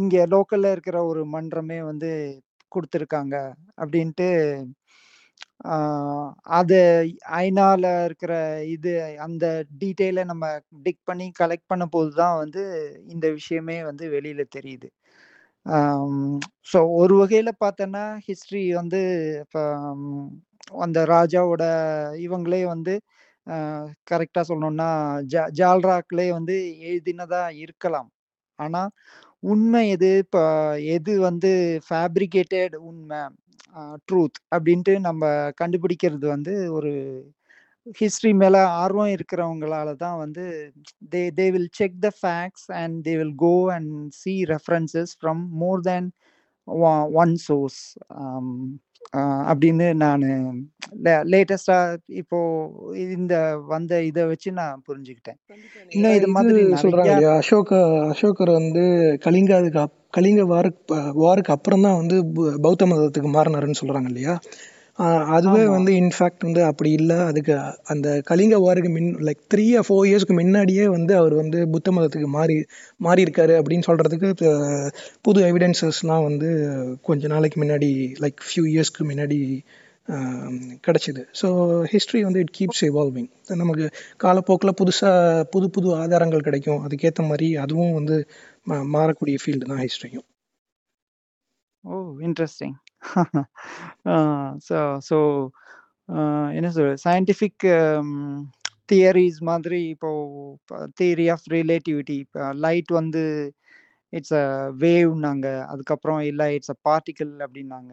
இங்கே 0.00 0.22
லோக்கலில் 0.34 0.72
இருக்கிற 0.74 0.98
ஒரு 1.10 1.22
மன்றமே 1.34 1.78
வந்து 1.90 2.10
கொடுத்துருக்காங்க 2.72 3.36
அப்படின்ட்டு 3.78 4.28
அது 6.58 6.78
ஐநால 7.40 7.84
இருக்கிற 8.06 8.32
இது 8.74 8.92
அந்த 9.26 9.44
டீட்டெயிலை 9.80 10.22
நம்ம 10.24 10.46
டிக் 10.86 11.02
பண்ணி 11.10 11.26
கலெக்ட் 11.40 11.70
பண்ண 11.72 11.84
போது 11.94 12.10
தான் 12.20 12.36
வந்து 12.42 12.62
இந்த 13.14 13.26
விஷயமே 13.38 13.76
வந்து 13.90 14.04
வெளியில 14.16 14.42
தெரியுது. 14.56 14.88
ஸோ 16.70 16.78
ஒரு 17.00 17.14
வகையில் 17.22 17.60
பார்த்தோன்னா 17.64 18.04
ஹிஸ்ட்ரி 18.28 18.64
வந்து 18.80 19.00
இப்போ 19.44 19.62
அந்த 20.86 20.98
ராஜாவோட 21.14 21.64
இவங்களே 22.26 22.62
வந்து 22.74 22.94
கரெக்டாக 24.10 24.44
சொல்லணும்னா 24.50 24.88
ஜா 25.34 25.44
ஜால்ராக்லே 25.60 26.26
வந்து 26.38 26.56
எழுதினதாக 26.90 27.56
இருக்கலாம். 27.64 28.08
ஆனால் 28.58 28.90
உண்மை 29.44 29.82
எது? 29.96 30.10
இப்போ 30.24 30.42
எது 30.96 31.12
வந்து 31.28 31.50
ஃபேப்ரிகேட்டட் 31.88 32.76
உண்மை? 32.90 33.20
ட்ரூத் 34.06 34.38
அப்படின்ட்டு 34.54 34.94
நம்ம 34.98 35.24
கண்டுபிடிக்கிறது 35.60 36.26
வந்து 36.26 36.54
ஒரு 36.70 36.92
ஹிஸ்ட்ரி 37.98 38.32
மேலே 38.32 38.60
ஆர்வம் 38.76 39.12
இருக்கிறவங்களால 39.16 39.96
தான் 39.96 40.18
வந்து 40.18 40.44
they 41.12 41.22
they 41.30 41.46
will 41.50 41.70
check 41.72 41.96
the 42.00 42.10
facts 42.20 42.66
and 42.72 42.96
they 43.08 43.14
will 43.16 43.36
go 43.36 43.54
and 43.70 43.92
see 44.12 44.44
references 44.44 45.12
from 45.20 45.42
more 45.54 45.80
than 45.80 46.08
one 47.14 47.34
source 47.36 47.80
அப்படின்னு 49.50 49.86
நான் 49.96 50.24
லேட்டஸ்டா 51.32 51.76
இப்போ 52.20 52.38
இந்த 53.06 53.34
வந்த 53.66 54.02
இதை 54.02 54.22
வச்சு 54.26 54.50
நான் 54.52 54.82
புரிஞ்சுக்கிட்டேன். 54.88 55.38
இன்னும் 55.92 56.16
இது 56.18 56.28
மாதிரி 56.28 56.62
சொல்றாங்க 56.84 57.12
இல்லையா? 57.12 57.34
அசோக 57.42 57.78
அசோகர் 58.10 58.52
வந்து 58.58 58.82
கலிங்காதுக்கு 59.26 59.84
கலிங்க 60.16 60.42
வாருக்கு 60.52 60.98
வாருக்கு 61.24 61.54
அப்புறம் 61.56 61.86
தான் 61.86 61.98
வந்து 62.00 62.16
பௌத்த 62.66 62.86
மதத்துக்கு 62.86 63.30
மாறினாருன்னு 63.30 63.80
சொல்றாங்க 63.82 64.10
இல்லையா? 64.12 64.34
அதுவே 65.34 65.64
வந்து 65.68 65.90
இன்ஃபேக்ட் 65.98 66.44
வந்து 66.44 66.62
அப்படி 66.68 66.90
இல்லை. 66.98 67.16
அதுக்கு 67.28 67.54
அந்த 67.92 68.08
கலிங்க 68.26 68.56
வாருக்கு 68.62 68.90
மின் 68.94 69.10
லைக் 69.26 69.42
த்ரீ 69.52 69.64
ஃபோர் 69.86 70.06
இயர்ஸ்க்கு 70.08 70.34
முன்னாடியே 70.38 70.84
வந்து 70.94 71.12
அவர் 71.18 71.34
வந்து 71.36 71.58
புத்த 71.74 71.92
மதத்துக்கு 71.96 72.28
மாறி 72.34 72.56
மாறி 73.00 73.24
இருக்காரு 73.26 73.54
அப்படின்னு 73.58 73.88
சொல்றதுக்கு 73.88 74.28
அஹ், 74.50 74.90
புது 75.24 75.40
எவிடன்சஸ்லாம் 75.48 76.26
வந்து 76.28 76.48
கொஞ்ச 77.08 77.28
நாளைக்கு 77.34 77.60
முன்னாடி 77.62 77.90
லைக் 78.24 78.42
ஃபியூ 78.48 78.64
இயர்ஸ்க்கு 78.72 79.04
முன்னாடி 79.10 79.38
கிடச்சிது. 80.84 81.22
ஸோ 81.40 81.48
ஹிஸ்ட்ரி 81.92 82.20
வந்து 82.24 82.42
இட் 82.44 82.54
கீப்ஸ் 82.58 82.84
எவால்விங் 82.86 83.30
நமக்கு 83.56 83.86
காலப்போக்கில் 84.18 84.78
புதுசாக 84.78 85.16
புது 85.52 85.66
புது 85.70 85.88
ஆதாரங்கள் 85.98 86.46
கிடைக்கும். 86.46 86.82
அதுக்கேற்ற 86.86 87.22
மாதிரி 87.28 87.48
அதுவும் 87.64 87.96
வந்து 87.98 88.16
மாறக்கூடிய 88.94 89.36
ஃபீல்டு 89.42 89.70
தான் 89.70 89.82
ஹிஸ்ட்ரியும் 89.84 90.26
ஓ 91.84 91.96
இன்ட்ரெஸ்டிங் 92.26 92.76
ஸோ 94.68 94.76
ஸோ 95.08 95.16
என்ன 96.56 96.68
சொல்ற 96.76 96.92
சயின்டிஃபிக் 97.06 97.64
தியரிஸ் 98.88 99.40
மாதிரி 99.42 99.80
இப்போ 99.94 100.10
தியரி 100.98 101.26
ஆஃப் 101.34 101.46
ரிலேட்டிவிட்டி 101.52 102.16
இப்போ 102.24 102.42
லைட் 102.64 102.92
வந்து 102.98 103.22
இட்ஸ் 104.12 104.36
அ 104.40 104.46
வேவ்னாங்க 104.82 105.46
அதுக்கப்புறம் 105.72 106.20
இல்லை 106.30 106.48
இட்ஸ் 106.56 106.74
அ 106.74 106.78
பார்ட்டிக்கல் 106.88 107.34
அப்படின்னாங்க. 107.46 107.92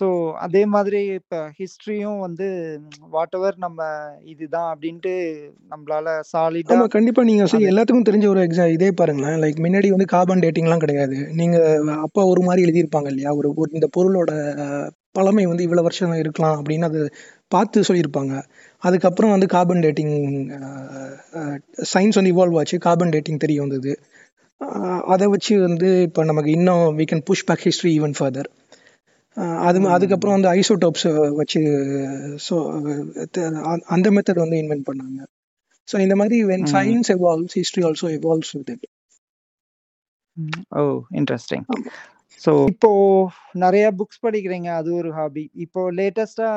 ஸோ 0.00 0.32
அதே 0.32 0.66
மாதிரி 0.66 1.06
இப்போ 1.06 1.52
ஹிஸ்ட்ரியும் 1.58 2.20
வந்து 2.20 2.80
வாட் 3.10 3.34
எவர் 3.34 3.54
நம்ம 3.58 3.84
இதுதான் 4.24 4.78
அப்படின்ட்டு 4.78 5.36
நம்மளால 5.70 6.20
சாலிடா 6.32 6.72
ஆமாம் 6.72 6.86
கண்டிப்பாக 6.86 7.28
நீங்கள் 7.28 7.46
அது 7.52 7.66
எல்லாத்துக்கும் 7.66 8.08
தெரிஞ்ச 8.08 8.28
ஒரு 8.28 8.40
எக்ஸா 8.40 8.72
இதே 8.72 8.90
பாருங்களேன். 8.90 9.40
லைக் 9.40 9.60
முன்னாடி 9.60 9.88
வந்து 9.88 10.04
கார்பன் 10.04 10.38
டேட்டிங்லாம் 10.38 10.78
கிடையாது. 10.78 11.28
நீங்கள் 11.32 11.88
அப்பா 11.88 12.24
ஒரு 12.24 12.42
மாதிரி 12.42 12.62
எழுதியிருப்பாங்க 12.64 13.06
இல்லையா? 13.06 13.30
ஒரு 13.34 13.54
இந்த 13.70 13.88
பொருளோட 13.96 14.30
பழமை 15.10 15.46
வந்து 15.46 15.66
இவ்வளோ 15.66 15.82
வருஷம் 15.82 16.12
இருக்கலாம் 16.12 16.64
அப்படின்னு 16.64 16.84
அது 16.84 17.10
பார்த்து 17.48 17.80
சொல்லியிருப்பாங்க. 17.80 18.42
அதுக்கப்புறம் 18.78 19.30
வந்து 19.30 19.46
கார்பன் 19.46 19.80
டேட்டிங் 19.80 20.48
சயின்ஸ் 21.94 22.14
வந்து 22.14 22.34
இவால்வ் 22.34 22.58
ஆச்சு. 22.58 22.78
கார்பன் 22.78 23.08
டேட்டிங் 23.08 23.36
தெரிய 23.36 23.60
வந்தது. 23.60 23.98
அதை 25.06 25.26
வச்சு 25.26 25.60
வந்து 25.60 26.02
இப்போ 26.02 26.24
நமக்கு 26.24 26.50
இன்னும் 26.50 26.98
can 26.98 27.20
push 27.30 27.44
back 27.46 27.58
history 27.64 28.00
even 28.00 28.12
further. 28.20 28.42
அஹ் 28.42 28.61
அது 29.66 29.78
அதுக்கப்புறம் 29.96 30.36
வந்து 30.36 30.50
ஐசோடோப்ஸ் 30.60 31.06
வச்சு 31.36 31.60
ஸோ 32.48 32.56
அந்த 33.94 34.08
மெத்தட் 34.16 34.44
வந்து 34.44 34.58
இன்வென்ட் 34.62 34.88
பண்ணாங்க. 34.90 35.20
ஸோ 35.88 35.96
இந்த 36.00 36.14
மாதிரி 36.16 36.36
when 36.44 36.66
science 36.74 37.10
evolves 37.16 37.56
history 37.60 37.84
also 37.84 38.08
evolves 38.18 38.54
with 38.58 38.72
it 38.74 38.86
oh 40.76 40.82
interesting 41.20 41.64
so 42.42 42.52
இப்போ 42.72 42.90
நிறைய 43.54 43.86
புக்ஸ் 43.98 44.22
படிக்கிறீங்க 44.22 44.68
அது 44.74 44.90
ஒரு 44.94 45.10
ஹாபி 45.12 45.44
இப்போ 45.64 45.82
லேட்டஸ்டா 45.98 46.50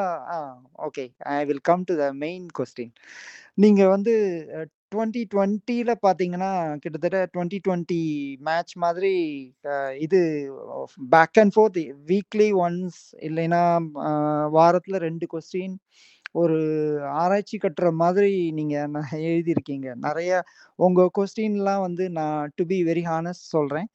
okay 0.87 1.05
I 1.33 1.39
will 1.45 1.65
come 1.71 1.83
to 1.89 1.95
the 1.95 2.07
main 2.25 2.45
question 2.59 2.93
நீங்க 3.55 3.81
வந்து 3.87 4.13
டுவெண்ட்டி 4.95 5.21
டுவெண்ட்டியில் 5.33 5.93
பார்த்தீங்கன்னா 6.05 6.51
கிட்டத்தட்ட 6.83 7.19
டுவெண்ட்டி 7.33 7.59
டுவெண்ட்டி 7.65 8.01
மேட்ச் 8.47 8.73
மாதிரி 8.83 9.13
இது 10.05 10.19
back 11.15 11.39
and 11.43 11.53
forth 11.55 11.79
weekly 12.11 12.49
once 12.65 12.99
இல்லைன்னா 13.29 13.61
வாரத்தில் 14.57 15.03
ரெண்டு 15.07 15.27
கொஸ்டின் 15.33 15.75
ஒரு 16.35 16.57
ஆராய்ச்சி 17.21 17.57
கட்டுற 17.59 17.89
மாதிரி 18.01 18.31
நீங்கள் 18.57 18.95
எழுதியிருக்கீங்க. 19.29 19.89
நிறைய 20.07 20.31
உங்கள் 20.79 21.13
கொஸ்டின்லாம் 21.17 21.85
வந்து 21.87 22.05
நான் 22.19 22.51
டு 22.57 22.63
பி 22.71 22.79
வெரி 22.89 23.03
ஹானஸ்ட் 23.11 23.53
சொல்கிறேன் 23.55 23.87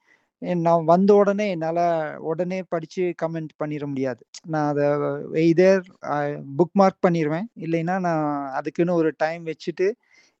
நான் 0.61 0.87
வந்த 0.91 1.11
உடனே 1.21 1.45
என்னால் 1.55 1.83
உடனே 2.29 2.59
படித்து 2.73 3.03
கமெண்ட் 3.23 3.51
பண்ணிட 3.61 3.85
முடியாது. 3.91 4.21
நான் 4.53 4.69
அதை 4.71 4.85
எய்தர் 5.43 5.83
புக் 6.59 6.75
மார்க் 6.81 7.03
பண்ணிடுவேன் 7.07 7.47
இல்லைன்னா 7.65 7.95
நான் 8.07 8.25
அதுக்குன்னு 8.59 8.97
ஒரு 9.01 9.11
டைம் 9.23 9.43
வச்சுட்டு 9.51 9.87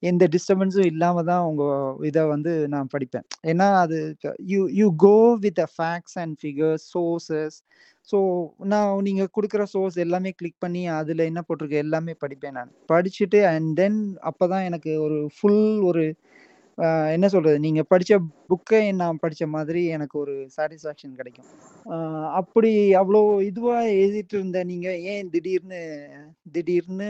எந்த 0.03 0.23
டிஸ்டர்பன்ஸும் 0.33 0.89
இல்லாமல் 0.91 1.27
தான் 1.29 1.43
உங்கள் 1.49 1.77
இதை 2.09 2.23
வந்து 2.33 2.53
நான் 2.73 2.91
படிப்பேன். 2.93 3.25
ஏன்னா 3.51 3.67
அது 3.83 3.97
you 4.53 4.61
you 4.79 4.87
go 5.05 5.15
with 5.45 5.61
a 5.65 5.69
facts 5.75 6.17
and 6.23 6.35
figures 6.41 6.85
sources 6.95 7.57
so 8.07 8.17
நான் 8.71 9.03
நீங்கள் 9.07 9.33
கொடுக்குற 9.35 9.63
சோர்ஸ் 9.73 9.97
எல்லாமே 10.05 10.31
கிளிக் 10.39 10.61
பண்ணி 10.63 10.81
அதில் 10.99 11.27
என்ன 11.29 11.41
போட்டிருக்கு 11.47 11.83
எல்லாமே 11.85 12.13
படிப்பேன் 12.23 12.57
நான். 12.59 12.71
படிச்சுட்டு 12.91 13.39
அண்ட் 13.51 13.69
தென் 13.79 13.99
அப்போ 14.29 14.45
தான் 14.53 14.65
எனக்கு 14.69 14.93
ஒரு 15.05 15.19
ஃபுல் 15.37 15.61
ஒரு 15.89 16.03
என்ன 17.15 17.27
சொல்றது? 17.33 17.57
நீங்க 17.65 17.81
படிச்ச 17.91 18.13
புக்கை 18.49 18.81
நான் 19.01 19.19
படிச்ச 19.23 19.43
மாதிரி 19.55 19.81
எனக்கு 19.95 20.15
ஒரு 20.23 20.33
சாட்டிஸ்ஃபேக்ஷன் 20.55 21.17
கிடைக்கும். 21.19 21.47
அப்படி 22.39 22.71
அவ்வளோ 23.01 23.21
இதுவா 23.49 23.77
எழுதிட்டு 24.01 24.35
இருந்த 24.37 24.59
நீங்க 24.71 24.87
ஏன் 25.13 25.29
திடீர்னு 25.35 25.81
திடீர்னு 26.55 27.09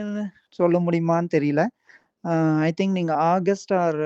சொல்ல 0.60 0.78
முடியுமான்னு 0.88 1.34
தெரியல. 1.38 1.64
ஐ 2.68 2.70
திங்க் 2.80 2.98
நீங்க 2.98 3.14
ஆகஸ்ட் 3.34 3.74
ஆர் 3.84 4.00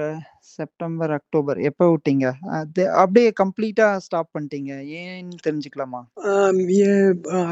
செப்டம்பர் 0.57 1.11
அக்டோபர் 1.17 1.57
எப்போ 1.69 1.85
விட்டீங்க? 1.93 2.25
அது 2.57 2.83
அப்படியே 3.01 3.29
கம்ப்ளீட்டா 3.41 3.87
ஸ்டாப் 4.05 4.29
பண்ணிட்டீங்க. 4.35 4.71
ஏன்னு 4.99 5.37
தெரிஞ்சுக்கலாமா? 5.47 6.01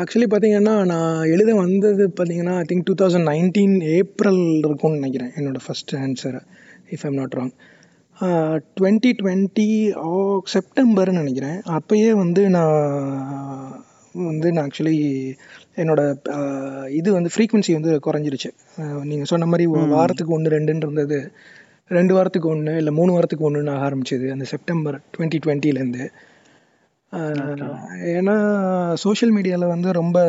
ஆக்சுவலி 0.02 0.28
பார்த்தீங்கன்னா 0.34 0.76
நான் 0.94 1.28
எழுத 1.34 1.52
வந்தது 1.64 2.06
பார்த்தீங்கன்னா 2.18 2.56
I 2.62 2.66
think 2.72 2.88
two 2.90 2.96
thousand 3.02 3.30
nineteen 3.32 3.76
April 3.98 4.42
இருக்கும்னு 4.68 5.00
நினைக்கிறேன் 5.00 5.34
என்னோட 5.40 5.62
first 5.66 5.94
answer 6.04 6.40
if 6.96 7.06
I'm 7.10 7.20
not 7.22 7.38
wrong 7.40 7.54
twenty 8.80 9.12
twenty 9.22 9.68
செப்டம்பர்னு 10.56 11.22
நினைக்கிறேன். 11.22 11.60
அப்பயே 11.78 12.10
வந்து 12.24 12.42
நான் 12.58 13.84
வந்து 14.16 14.48
நான் 14.56 14.66
ஆக்சுவலி 14.68 14.98
என்னோட 15.78 16.02
ஆஹ், 16.34 16.88
இது 16.92 17.10
வந்து 17.14 17.30
ஃப்ரீக்வன்சி 17.34 17.72
வந்து 17.74 17.92
குறைஞ்சிருச்சு. 18.00 18.50
நீங்கள் 19.04 19.26
சொன்ன 19.26 19.46
மாதிரி 19.46 19.66
வாரத்துக்கு 19.94 20.34
ஒன்று 20.34 20.56
ரெண்டுன்னு 20.56 20.86
இருந்தது. 20.86 21.20
ரெண்டு 21.92 22.14
வாரத்துக்கு 22.14 22.48
ஒன்று 22.50 22.74
இல்லை 22.78 22.94
மூணு 22.94 23.12
வாரத்துக்கு 23.14 23.48
ஒன்றுன்னு 23.48 23.74
ஆரம்பிச்சது 23.86 24.28
அந்த 24.32 24.46
செப்டம்பர் 24.52 24.98
டுவெண்ட்டி 25.14 25.40
டுவெண்ட்டிலேருந்து 25.44 26.04
ஏன்னா 28.12 28.36
சோஷியல் 29.02 29.34
மீடியாவில் 29.36 29.74
வந்து 29.74 29.90
ரொம்ப 29.92 30.20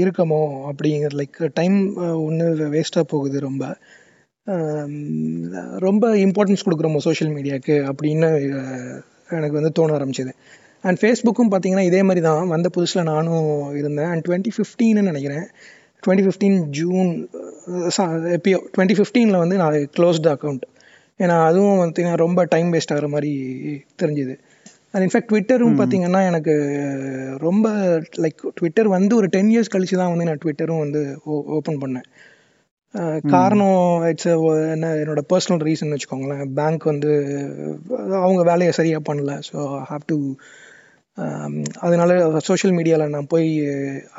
இருக்கமோ 0.00 0.40
அப்படிங்கிற 0.68 1.12
லைக் 1.20 1.38
டைம் 1.54 1.78
ஒன்று 2.26 2.46
வேஸ்ட்டாக 2.74 3.06
போகுது 3.08 3.38
ரொம்ப. 3.40 3.64
ரொம்ப 5.84 6.04
இம்பார்ட்டன்ஸ் 6.18 6.64
கொடுக்குறோமோ 6.66 7.00
சோஷியல் 7.06 7.34
மீடியாவுக்கு 7.34 7.76
அப்படின்னு 7.90 8.28
எனக்கு 9.30 9.58
வந்து 9.58 9.72
தோண 9.72 9.96
ஆரம்பிச்சது. 9.98 10.32
அண்ட் 10.86 10.98
ஃபேஸ்புக்கும் 11.00 11.50
பார்த்தீங்கன்னா 11.52 11.86
இதே 11.90 12.00
மாதிரி 12.08 12.22
தான். 12.28 12.42
வந்த 12.54 12.68
புதுசில் 12.76 13.08
நானும் 13.12 13.46
இருந்தேன். 13.80 14.10
அண்ட் 14.12 14.24
டுவெண்ட்டி 14.28 14.52
ஃபிஃப்டீன்னு 14.56 15.08
நினைக்கிறேன். 15.10 15.46
டுவெண்ட்டி 16.02 16.24
ஃபிஃப்டீன் 16.26 16.58
ஜூன் 16.78 17.10
எப்பயோ 18.36 18.58
டுவெண்ட்டி 18.74 18.96
ஃபிஃப்டீனில் 18.98 19.42
வந்து 19.44 19.56
நான் 19.62 19.76
க்ளோஸ்டு 19.96 20.30
அக்கௌண்ட் 20.34 20.64
ஏன்னா 21.22 21.36
அதுவும் 21.48 21.78
பார்த்தீங்கன்னா 21.80 22.18
ரொம்ப 22.24 22.40
டைம் 22.52 22.68
வேஸ்ட் 22.74 22.92
ஆகிற 22.94 23.06
மாதிரி 23.14 23.32
தெரிஞ்சுது. 24.00 24.34
அண்ட் 24.92 25.04
இன்ஃபேக்ட் 25.06 25.30
ட்விட்டரும் 25.30 25.74
பார்த்தீங்கன்னா 25.80 26.20
எனக்கு 26.30 26.54
ரொம்ப 27.46 27.68
லைக் 28.24 28.42
ட்விட்டர் 28.58 28.88
வந்து 28.96 29.12
ஒரு 29.20 29.28
டென் 29.34 29.50
இயர்ஸ் 29.54 29.72
கழிச்சு 29.74 29.96
தான் 30.00 30.12
வந்து 30.12 30.28
நான் 30.28 30.42
ட்விட்டரும் 30.44 30.82
வந்து 30.84 31.00
ஓப்பன் 31.56 31.80
பண்ணேன். 31.82 32.06
காரணம் 33.34 34.04
இட்ஸ் 34.10 34.30
என்ன 34.74 34.92
என்னோட 35.00 35.22
பர்சனல் 35.32 35.64
ரீசன் 35.68 35.92
வச்சுக்கோங்களேன். 35.94 36.44
பேங்க் 36.58 36.84
வந்து 36.92 37.10
அவங்க 38.22 38.42
வேலையை 38.50 38.72
சரியாக 38.78 39.02
பண்ணல. 39.10 39.34
ஸோ 39.50 39.58
ஹாவ் 39.90 40.06
டு 40.12 40.18
அதனால 41.86 42.10
சோஷியல் 42.48 42.74
மீடியாவில் 42.78 43.14
நான் 43.14 43.30
போய் 43.32 43.48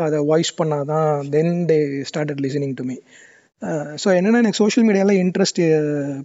அதை 0.06 0.18
வாய்ஸ் 0.32 0.52
பண்ணால் 0.60 0.90
தான் 0.92 1.10
then 1.36 1.54
they 1.70 1.78
started 2.10 2.44
listening 2.46 2.76
to 2.80 2.86
me 2.90 2.98
so 4.02 4.10
என்னென்னா 4.18 4.42
எனக்கு 4.44 4.60
சோஷியல் 4.62 4.86
மீடியாவில் 4.88 5.22
இன்ட்ரெஸ்ட் 5.24 5.62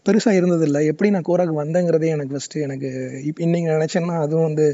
பெருசாக 0.06 0.38
இருந்ததில்லை. 0.40 0.80
எப்படி 0.90 1.08
நான் 1.14 1.28
கோராக்கு 1.28 1.54
வந்தேங்கிறதே 1.62 2.10
எனக்கு 2.16 2.34
ஃபஸ்ட்டு 2.34 2.64
எனக்கு 2.66 2.90
இப்போ 3.28 3.42
இன்னைக்கு 3.46 3.68
நினச்சேன்னா 3.76 4.18
அதுவும் 4.24 4.48
வந்து 4.48 4.66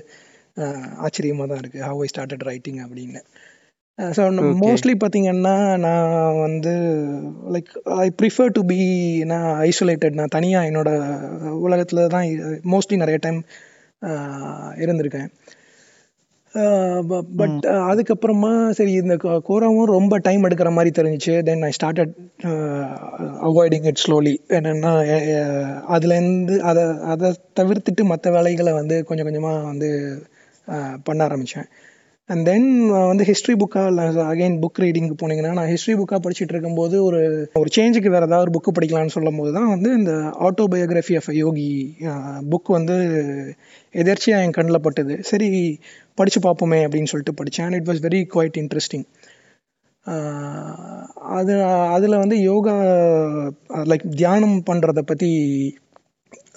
ஆச்சரியமாக 1.07 1.49
தான் 1.51 1.61
இருக்குது 1.63 1.85
ஹவ் 1.89 2.03
ஐ 2.07 2.09
ஸ்டார்டட் 2.13 2.45
ரைட்டிங் 2.51 2.81
அப்படின்னு. 2.87 3.23
ஸோ 4.17 4.23
மோஸ்ட்லி 4.65 4.95
பார்த்தீங்கன்னா 5.03 5.55
நான் 5.87 6.41
வந்து 6.45 6.75
like 7.55 7.71
I 8.05 8.07
prefer 8.21 8.53
to 8.59 8.63
be 8.73 8.79
நான் 9.33 9.49
ஐசோலேட்டட் 9.69 10.19
நான் 10.21 10.35
தனியாக 10.37 10.69
என்னோட 10.71 10.91
உலகத்தில் 11.67 12.13
தான் 12.17 12.29
மோஸ்ட்லி 12.75 12.99
நிறைய 13.05 13.19
டைம் 13.27 13.41
இருந்திருக்கேன். 14.85 15.31
பட் 17.41 17.67
அதுக்கப்புறமா 17.91 18.51
சரி 18.71 18.93
இந்த 18.93 19.15
கோராவும் 19.49 19.91
ரொம்ப 19.91 20.15
டைம் 20.19 20.45
எடுக்கிற 20.45 20.71
மாதிரி 20.73 20.91
தெரிஞ்சிச்சு. 20.99 21.35
Then 21.43 21.63
I 21.63 21.71
started 21.79 22.13
avoiding 23.49 23.87
it 23.91 24.03
slowly 24.05 24.35
என்னென்னா 24.49 24.93
அதுலேருந்து 25.95 26.57
அதை 26.71 26.85
அதை 27.13 27.31
தவிர்த்துட்டு 27.61 28.05
மற்ற 28.05 28.31
வேலைகளை 28.31 28.73
வந்து 28.73 28.99
கொஞ்சம் 29.05 29.29
கொஞ்சமாக 29.29 29.67
வந்து 29.67 29.91
பண்ண 31.05 31.21
ஆரம்பித்தேன் 31.25 31.69
அண்ட் 32.33 32.45
தென் 32.49 32.67
uh, 32.91 33.05
வந்து 33.11 33.25
ஹிஸ்ட்ரி 33.29 33.55
புக்காக 33.61 34.05
அகைன் 34.33 34.57
புக் 34.63 34.81
ரீடிங்க்கு 34.83 35.17
போனீங்கன்னா 35.23 35.53
நான் 35.59 35.71
ஹிஸ்ட்ரி 35.73 35.95
புக்காக 36.01 36.21
படிச்சுட்டு 36.25 36.55
இருக்கும்போது 36.55 36.97
ஒரு 37.07 37.21
ஒரு 37.61 37.71
சேஞ்சுக்கு 37.77 38.13
வேறு 38.15 38.29
ஏதாவது 38.29 38.45
ஒரு 38.47 38.55
புக்கு 38.57 38.75
படிக்கலாம்னு 38.77 39.15
சொல்லும் 39.17 39.41
போது 39.41 39.51
தான் 39.57 39.71
வந்து 39.73 39.91
இந்த 39.99 40.13
ஆட்டோபயோகிராஃபி 40.49 41.17
ஆஃப் 41.21 41.31
யோகி 41.41 41.69
புக் 42.53 42.71
வந்து 42.77 42.97
எதர்ச்சியாக 43.95 44.45
என் 44.47 44.57
கண்ணில் 44.59 44.85
பட்டது. 44.87 45.17
சரி 45.31 45.51
படித்து 46.19 46.41
பார்ப்போமே 46.47 46.81
அப்படின்னு 46.87 47.13
சொல்லிட்டு 47.13 47.39
படித்தேன் 47.41 47.67
and 47.67 47.79
it 47.81 47.91
was 47.91 48.03
very 48.07 48.23
quite 48.35 48.63
interesting 48.65 49.07
அது 51.39 51.55
அதில் 51.97 52.21
வந்து 52.23 52.37
யோகா 52.51 52.75
uh, 53.75 53.85
லைக் 53.91 54.05
தியானம் 54.21 54.59
பண்ணுறதை 54.71 55.03
பற்றி 55.03 55.31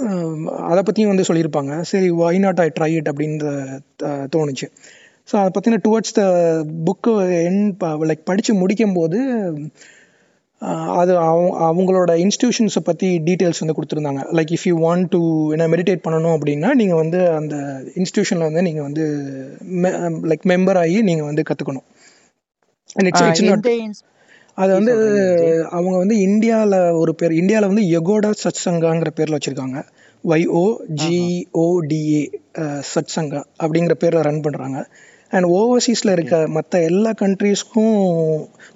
um, 0.05 0.43
அதை 0.71 0.81
பற்றியும் 0.83 1.13
வந்து 1.13 1.29
சொல்லியிருப்பாங்க. 1.29 1.73
சரி 1.91 2.09
why 2.23 2.43
not 2.45 2.61
I 2.61 2.71
try 2.77 2.91
it 2.99 3.09
அப்படின்ற 3.11 3.47
uh, 4.09 4.25
தோணுச்சு. 4.35 4.69
ஸோ 5.27 5.35
அதை 5.37 5.49
பார்த்தீங்கன்னா 5.49 5.85
towards 5.87 6.15
the 6.17 6.23
book 6.85 7.11
N 7.43 7.61
like 8.09 8.23
படித்து 8.25 8.53
முடிக்கும்போது 8.55 9.19
ஆஹ் 10.61 10.91
அது 10.97 11.17
அவங்க 11.21 11.49
அவங்களோட 11.67 12.11
இன்ஸ்டிடியூஷன்ஸை 12.23 12.81
பற்றி 12.83 13.19
டீட்டெயில்ஸ் 13.19 13.61
வந்து 13.63 13.75
கொடுத்துருந்தாங்க. 13.77 14.21
Like 14.31 14.51
if 14.51 14.67
you 14.67 14.75
want 14.79 15.07
to 15.09 15.19
என்ன 15.51 15.67
மெடிடேட் 15.67 16.05
பண்ணணும் 16.05 16.35
அப்படின்னா 16.37 16.73
நீங்கள் 16.73 16.95
வந்து 16.95 17.19
அந்த 17.31 17.55
இன்ஸ்டிடியூஷனில் 17.95 18.47
வந்து 18.49 18.61
நீங்கள் 18.61 18.83
வந்து 18.83 19.05
லைக் 20.29 20.45
மெம்பர் 20.45 20.77
ஆகி 20.77 21.01
நீங்கள் 21.01 21.25
வந்து 21.25 21.43
கற்றுக்கணும் 21.49 21.87
அது 24.57 24.71
வந்து 24.73 24.93
அவங்க 25.71 25.95
வந்து 25.97 26.15
இந்தியாவில் 26.19 26.77
ஒரு 26.93 27.15
பேர் 27.15 27.31
இந்தியாவில் 27.33 27.69
வந்து 27.71 27.85
யகோடா 27.93 28.31
சத்சங்காங்கிற 28.43 29.09
பேரில் 29.09 29.37
வச்சுருக்காங்க. 29.37 29.79
ஒய்ஓ 30.23 30.61
ஜிஓடிஏ 30.99 32.21
சத்சங்கா 32.93 33.41
அப்படிங்கிற 33.63 33.93
பேரில் 33.93 34.21
ரன் 34.21 34.41
பண்ணுறாங்க 34.41 34.77
அண்ட் 35.33 35.47
ஓவர்சீஸில் 35.59 36.13
இருக்க 36.15 36.35
மற்ற 36.57 36.81
எல்லா 36.89 37.11
கண்ட்ரீஸ்க்கும் 37.21 37.95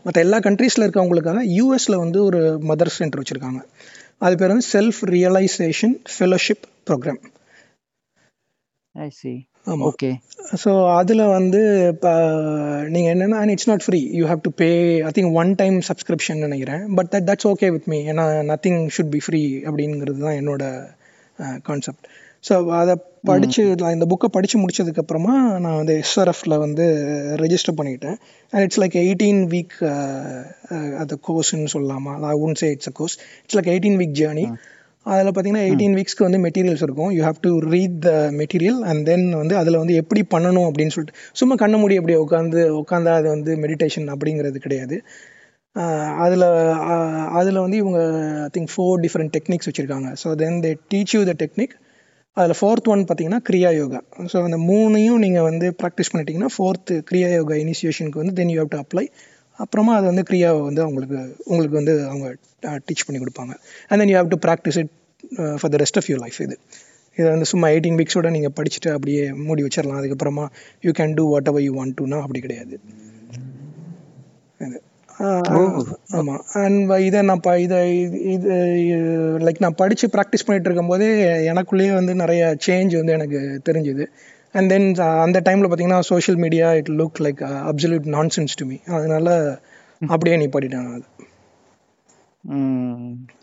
மற்ற 0.06 0.17
எல்லா 0.22 0.39
கண்ட்ரீஸில் 0.39 0.86
இருக்கவங்களுக்காக 0.86 1.41
யூஎஸில் 1.58 2.02
வந்து 2.04 2.20
ஒரு 2.24 2.41
மதர் 2.70 2.96
சென்டர் 2.98 3.22
வச்சுருக்காங்க. 3.22 3.62
அது 4.26 4.36
பேர் 4.36 4.54
வந்து 4.54 4.70
செல்ஃப் 4.74 5.02
ரியலைசேஷன் 5.15 5.96
ஃபெலோஷிப் 6.13 6.65
ப்ரோக்ராம் 6.89 7.22
ஆமாம் 9.67 9.86
ஓகே 9.88 10.10
ஸோ 10.63 10.72
அதில் 11.00 11.24
வந்து 11.28 11.62
இப்போ 11.93 12.12
நீங்கள் 12.93 13.12
என்னென்னா 13.13 13.39
and 13.41 13.54
it's 13.54 13.70
not 13.70 13.84
free 13.86 14.00
you 14.20 14.24
have 14.26 14.41
to 14.41 14.52
pay 14.62 14.70
I 15.10 15.12
think 15.17 15.34
one 15.34 15.52
time 15.56 15.78
subscription 15.89 16.39
நினைக்கிறேன். 16.46 16.84
But 16.96 17.10
that 17.13 17.28
that's 17.30 17.48
okay 17.52 17.70
with 17.76 17.89
me 17.93 18.00
ஏன்னா 18.12 18.26
நத்திங் 18.52 18.80
ஷுட் 18.96 19.12
பி 19.15 19.20
ஃப்ரீ 19.26 19.41
அப்படிங்கிறது 19.70 20.20
தான் 20.20 20.38
என்னோட 20.41 20.63
கான்செப்ட் 21.63 22.08
ஸோ 22.43 22.54
அதை 22.80 22.93
படித்து 23.30 23.62
இந்த 23.95 24.06
புக்கை 24.12 24.28
படித்து 24.36 24.58
முடிச்சதுக்கப்புறமா 24.63 25.34
நான் 25.63 25.78
வந்து 25.80 25.93
எஸ்ஆர்எஃப்ல 26.04 26.56
வந்து 26.65 26.86
ரெஜிஸ்டர் 27.43 27.78
பண்ணிக்கிட்டேன் 27.80 28.17
and 28.54 28.63
it's 28.65 28.82
like 28.84 28.97
eighteen 29.04 29.41
week 29.54 29.76
அது 31.02 31.15
கோர்ஸ்ன்னு 31.28 31.71
சொல்லலாமா? 31.76 32.13
I 32.32 32.36
won't 32.45 32.60
say 32.62 32.69
it's 32.76 32.89
a 32.91 32.95
course 33.00 33.15
it's 33.43 33.58
like 33.60 33.71
eighteen 33.73 33.97
week 34.02 34.17
journey 34.21 34.45
அதில் 35.06 35.30
பார்த்தீங்கன்னா 35.30 35.65
எயிட்டீன் 35.67 35.93
வீக்ஸ்க்கு 35.97 36.26
வந்து 36.28 36.39
மெட்டீரியல்ஸ் 36.45 36.84
இருக்கும். 36.86 37.12
You 37.17 37.21
have 37.28 37.39
to 37.45 37.52
read 37.73 37.97
the 38.08 38.12
material 38.39 38.80
and 38.89 39.04
then 39.10 39.26
வந்து 39.41 39.56
அதில் 39.60 39.80
வந்து 39.82 39.93
எப்படி 40.02 40.21
பண்ணணும் 40.34 40.67
அப்படின்னு 40.69 40.93
சொல்லிட்டு 40.95 41.19
சும்மா 41.41 41.56
கண்ண 41.62 41.76
மூடி 41.82 41.97
அப்படியே 42.00 42.19
உட்காந்து 42.26 42.62
உட்காந்தா 42.82 43.13
அது 43.19 43.28
வந்து 43.36 43.54
மெடிடேஷன் 43.63 44.08
அப்படிங்கிறது 44.15 44.60
கிடையாது. 44.65 44.97
அதில் 46.26 46.45
அதில் 47.39 47.63
வந்து 47.63 47.78
இவங்க 47.84 48.00
I 48.45 48.50
think 48.56 48.71
four 48.73 49.02
different 49.06 49.34
techniques 49.36 49.69
வச்சுருக்காங்க. 49.69 50.10
So 50.21 50.30
then 50.41 50.58
they 50.65 50.71
teach 50.93 51.13
you 51.17 51.21
the 51.32 51.36
technique 51.43 51.76
அதில் 52.38 52.58
ஃபோர்த் 52.60 52.89
ஒன் 52.93 53.04
பார்த்தீங்கன்னா 53.10 53.41
கிரியா 53.47 53.69
யோகா 53.80 54.00
ஸோ 54.32 54.38
அந்த 54.47 54.58
மூணையும் 54.69 55.21
நீங்கள் 55.26 55.47
வந்து 55.50 55.67
ப்ராக்டிஸ் 55.82 56.12
பண்ணிட்டீங்கன்னா 56.12 56.52
ஃபோர்த்து 56.56 56.95
கிரியா 57.10 57.30
யோகா 57.38 57.56
இனிஷியேஷனுக்கு 57.63 58.21
வந்து 58.21 58.36
then 58.39 58.52
you 58.54 58.60
have 58.62 58.71
to 58.76 58.80
apply 58.84 59.06
அப்புறமா 59.60 59.93
அது 60.00 60.06
வந்து 60.12 60.23
கிரியாவை 60.30 60.60
வந்து 60.67 60.82
அவங்களுக்கு 60.86 61.17
உங்களுக்கு 61.52 61.78
வந்து 61.80 61.93
அவங்க 62.10 62.28
டீச் 62.88 63.06
பண்ணி 63.08 63.19
கொடுப்பாங்க. 63.23 63.54
And 63.89 64.00
then 64.02 64.12
you 64.13 64.17
have 64.21 64.32
to 64.34 64.39
practice 64.45 64.78
it 64.82 64.91
for 65.60 65.71
the 65.76 65.80
rest 65.84 66.00
of 66.02 66.10
your 66.12 66.21
life 66.26 66.39
இது. 66.45 66.58
இதை 67.17 67.28
வந்து 67.34 67.47
சும்மா 67.52 67.67
எயிட்டீன் 67.73 67.97
வீக்ஸோட 68.00 68.30
நீங்கள் 68.36 68.56
படிச்சுட்டு 68.58 68.89
அப்படியே 68.95 69.23
மூடி 69.45 69.62
வச்சிடலாம் 69.67 70.00
அதுக்கப்புறமா 70.02 70.45
you 70.88 70.91
can 71.00 71.15
do 71.19 71.26
whatever 71.52 71.65
you 71.67 71.71
want 71.80 71.97
டுனா 72.02 72.19
அப்படி 72.26 72.41
கிடையாது. 72.45 72.76
இது. 74.65 74.78
ஆமாம் 75.20 76.44
அண்ட் 76.54 76.92
இதை 76.92 77.22
நான் 77.22 77.40
ப 77.40 77.60
இதை 77.60 78.02
இது 78.24 78.54
லைக் 79.40 79.56
நான் 79.60 79.76
படித்து 79.76 80.08
ப்ராக்டிஸ் 80.08 80.46
பண்ணிட்டு 80.46 80.70
இருக்கும்போதே 80.70 81.24
எனக்குள்ளேயே 81.50 81.94
வந்து 81.94 82.16
நிறைய 82.16 82.58
சேஞ்ச் 82.68 82.96
வந்து 82.96 83.12
எனக்கு 83.12 83.62
தெரிஞ்சுது. 83.70 84.06
அண்ட் 84.52 84.70
தென் 84.70 84.96
அந்த 84.96 85.42
டைமில் 85.46 85.72
பார்த்தீங்கன்னா 85.72 86.00
social 86.00 86.40
media 86.40 86.74
it 86.74 86.88
look 86.88 87.20
like 87.20 87.42
absolute 87.42 88.06
nonsense 88.06 88.56
to 88.56 88.66
me 88.66 88.76
அதனால 88.88 89.60
அப்படியே 90.08 90.38
நீ 90.38 90.48
படிட்டேன் 90.48 90.94
அது. 90.94 91.04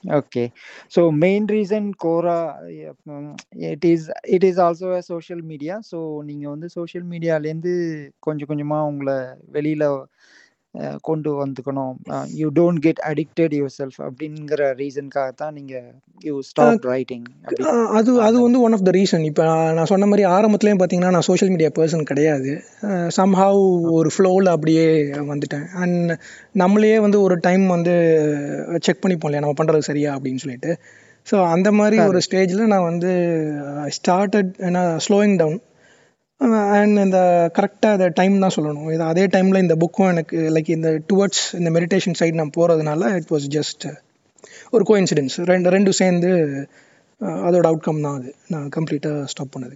okay. 0.07 0.53
So 0.89 1.13
main 1.13 1.45
reason 1.49 1.91
mm, 2.05 3.35
it 3.51 3.85
is 3.85 3.99
it 4.27 4.45
is 4.45 4.59
also 4.59 4.95
a 4.95 4.99
social 4.99 5.43
media. 5.43 5.81
So 5.81 6.23
நீங்க 6.23 6.49
வந்து 6.49 6.69
சோஷியல் 6.69 7.07
மீடியாலேருந்து 7.07 8.07
கொஞ்சம் 8.19 8.49
கொஞ்சமா 8.49 8.87
உங்களை 8.87 9.15
வெளியில 9.53 10.05
கொண்டு 11.09 11.31
வந்துக்கணும். 11.41 11.95
You 12.41 12.47
don't 12.55 12.81
get 12.87 13.01
addicted 13.11 13.55
yourself 13.77 13.99
அப்படிங்கிற 14.07 14.71
ரீசனுக்காக 14.81 15.31
தான் 15.43 15.55
நீங்க 15.59 15.75
யூ 16.25 16.35
ஸ்டாப் 16.49 16.87
ரைட்டிங் 16.93 17.27
அது 17.99 18.11
அது 18.29 18.37
வந்து 18.47 18.61
ஒன் 18.67 18.77
ஆஃப் 18.77 18.87
த 18.89 18.95
ரீசன் 18.99 19.27
இப்போ 19.31 19.45
நான் 19.77 19.91
சொன்ன 19.93 20.09
மாதிரி 20.13 20.25
ஆரம்பத்துலேயும் 20.37 20.81
பார்த்தீங்கன்னா 20.81 21.15
நான் 21.17 21.29
சோஷியல் 21.31 21.53
மீடியா 21.55 21.71
பர்சன் 21.79 22.09
கிடையாது. 22.11 22.53
சம்ஹாவ் 23.19 23.61
ஒரு 23.99 24.11
ஃப்ளோவில் 24.17 24.55
அப்படியே 24.55 24.87
வந்துட்டேன். 25.33 25.67
அண்ட் 25.83 26.13
நம்மளையே 26.63 26.99
வந்து 27.07 27.21
ஒரு 27.21 27.37
டைம் 27.49 27.67
வந்து 27.67 27.95
செக் 28.87 29.03
பண்ணிப்போம் 29.05 29.31
இல்லையா? 29.31 29.45
நம்ம 29.47 29.59
பண்ணுறது 29.61 29.89
சரியா 29.91 30.11
அப்படின்னு 30.17 30.43
சொல்லிட்டு. 30.47 30.73
ஸோ 31.27 31.37
அந்த 31.53 31.69
மாதிரி 31.73 31.97
ஒரு 32.09 32.19
ஸ்டேஜில் 32.27 32.71
நான் 32.73 32.89
வந்து 32.91 33.13
ஸ்டார்டட் 33.99 34.51
ஏன்னா 34.69 34.83
ஸ்லோயிங் 35.07 35.37
டவுன் 35.37 35.61
அண்ட் 36.41 36.99
இந்த 36.99 37.19
கரெக்டாக 37.59 37.97
அதை 37.97 38.09
டைம் 38.09 38.39
தான் 38.39 38.55
சொல்லணும். 38.57 38.93
இது 38.93 39.03
அதே 39.03 39.25
டைமில் 39.27 39.63
இந்த 39.65 39.75
புக்கும் 39.75 40.11
எனக்கு 40.11 40.37
லைக் 40.57 40.71
இந்த 40.71 40.91
டுவர்ட்ஸ் 41.13 41.45
இந்த 41.59 41.71
மெடிடேஷன் 41.71 42.19
சைடு 42.21 42.33
நான் 42.33 42.57
போகிறதுனால 42.57 43.13
இட் 43.15 43.31
வாஸ் 43.31 43.47
ஜஸ்ட் 43.57 43.87
ஒரு 44.71 44.85
கோஇன்சிடென்ஸ் 44.89 45.37
ரெண்டு 45.53 45.71
ரெண்டும் 45.71 45.99
சேர்ந்து 46.03 46.31
அதோட 47.21 47.67
அவுட்கம் 47.71 48.01
தான் 48.01 48.17
அது. 48.19 48.31
நான் 48.49 48.69
கம்ப்ளீட்டாக 48.77 49.25
ஸ்டாப் 49.25 49.53
பண்ணதுக்கு. 49.55 49.73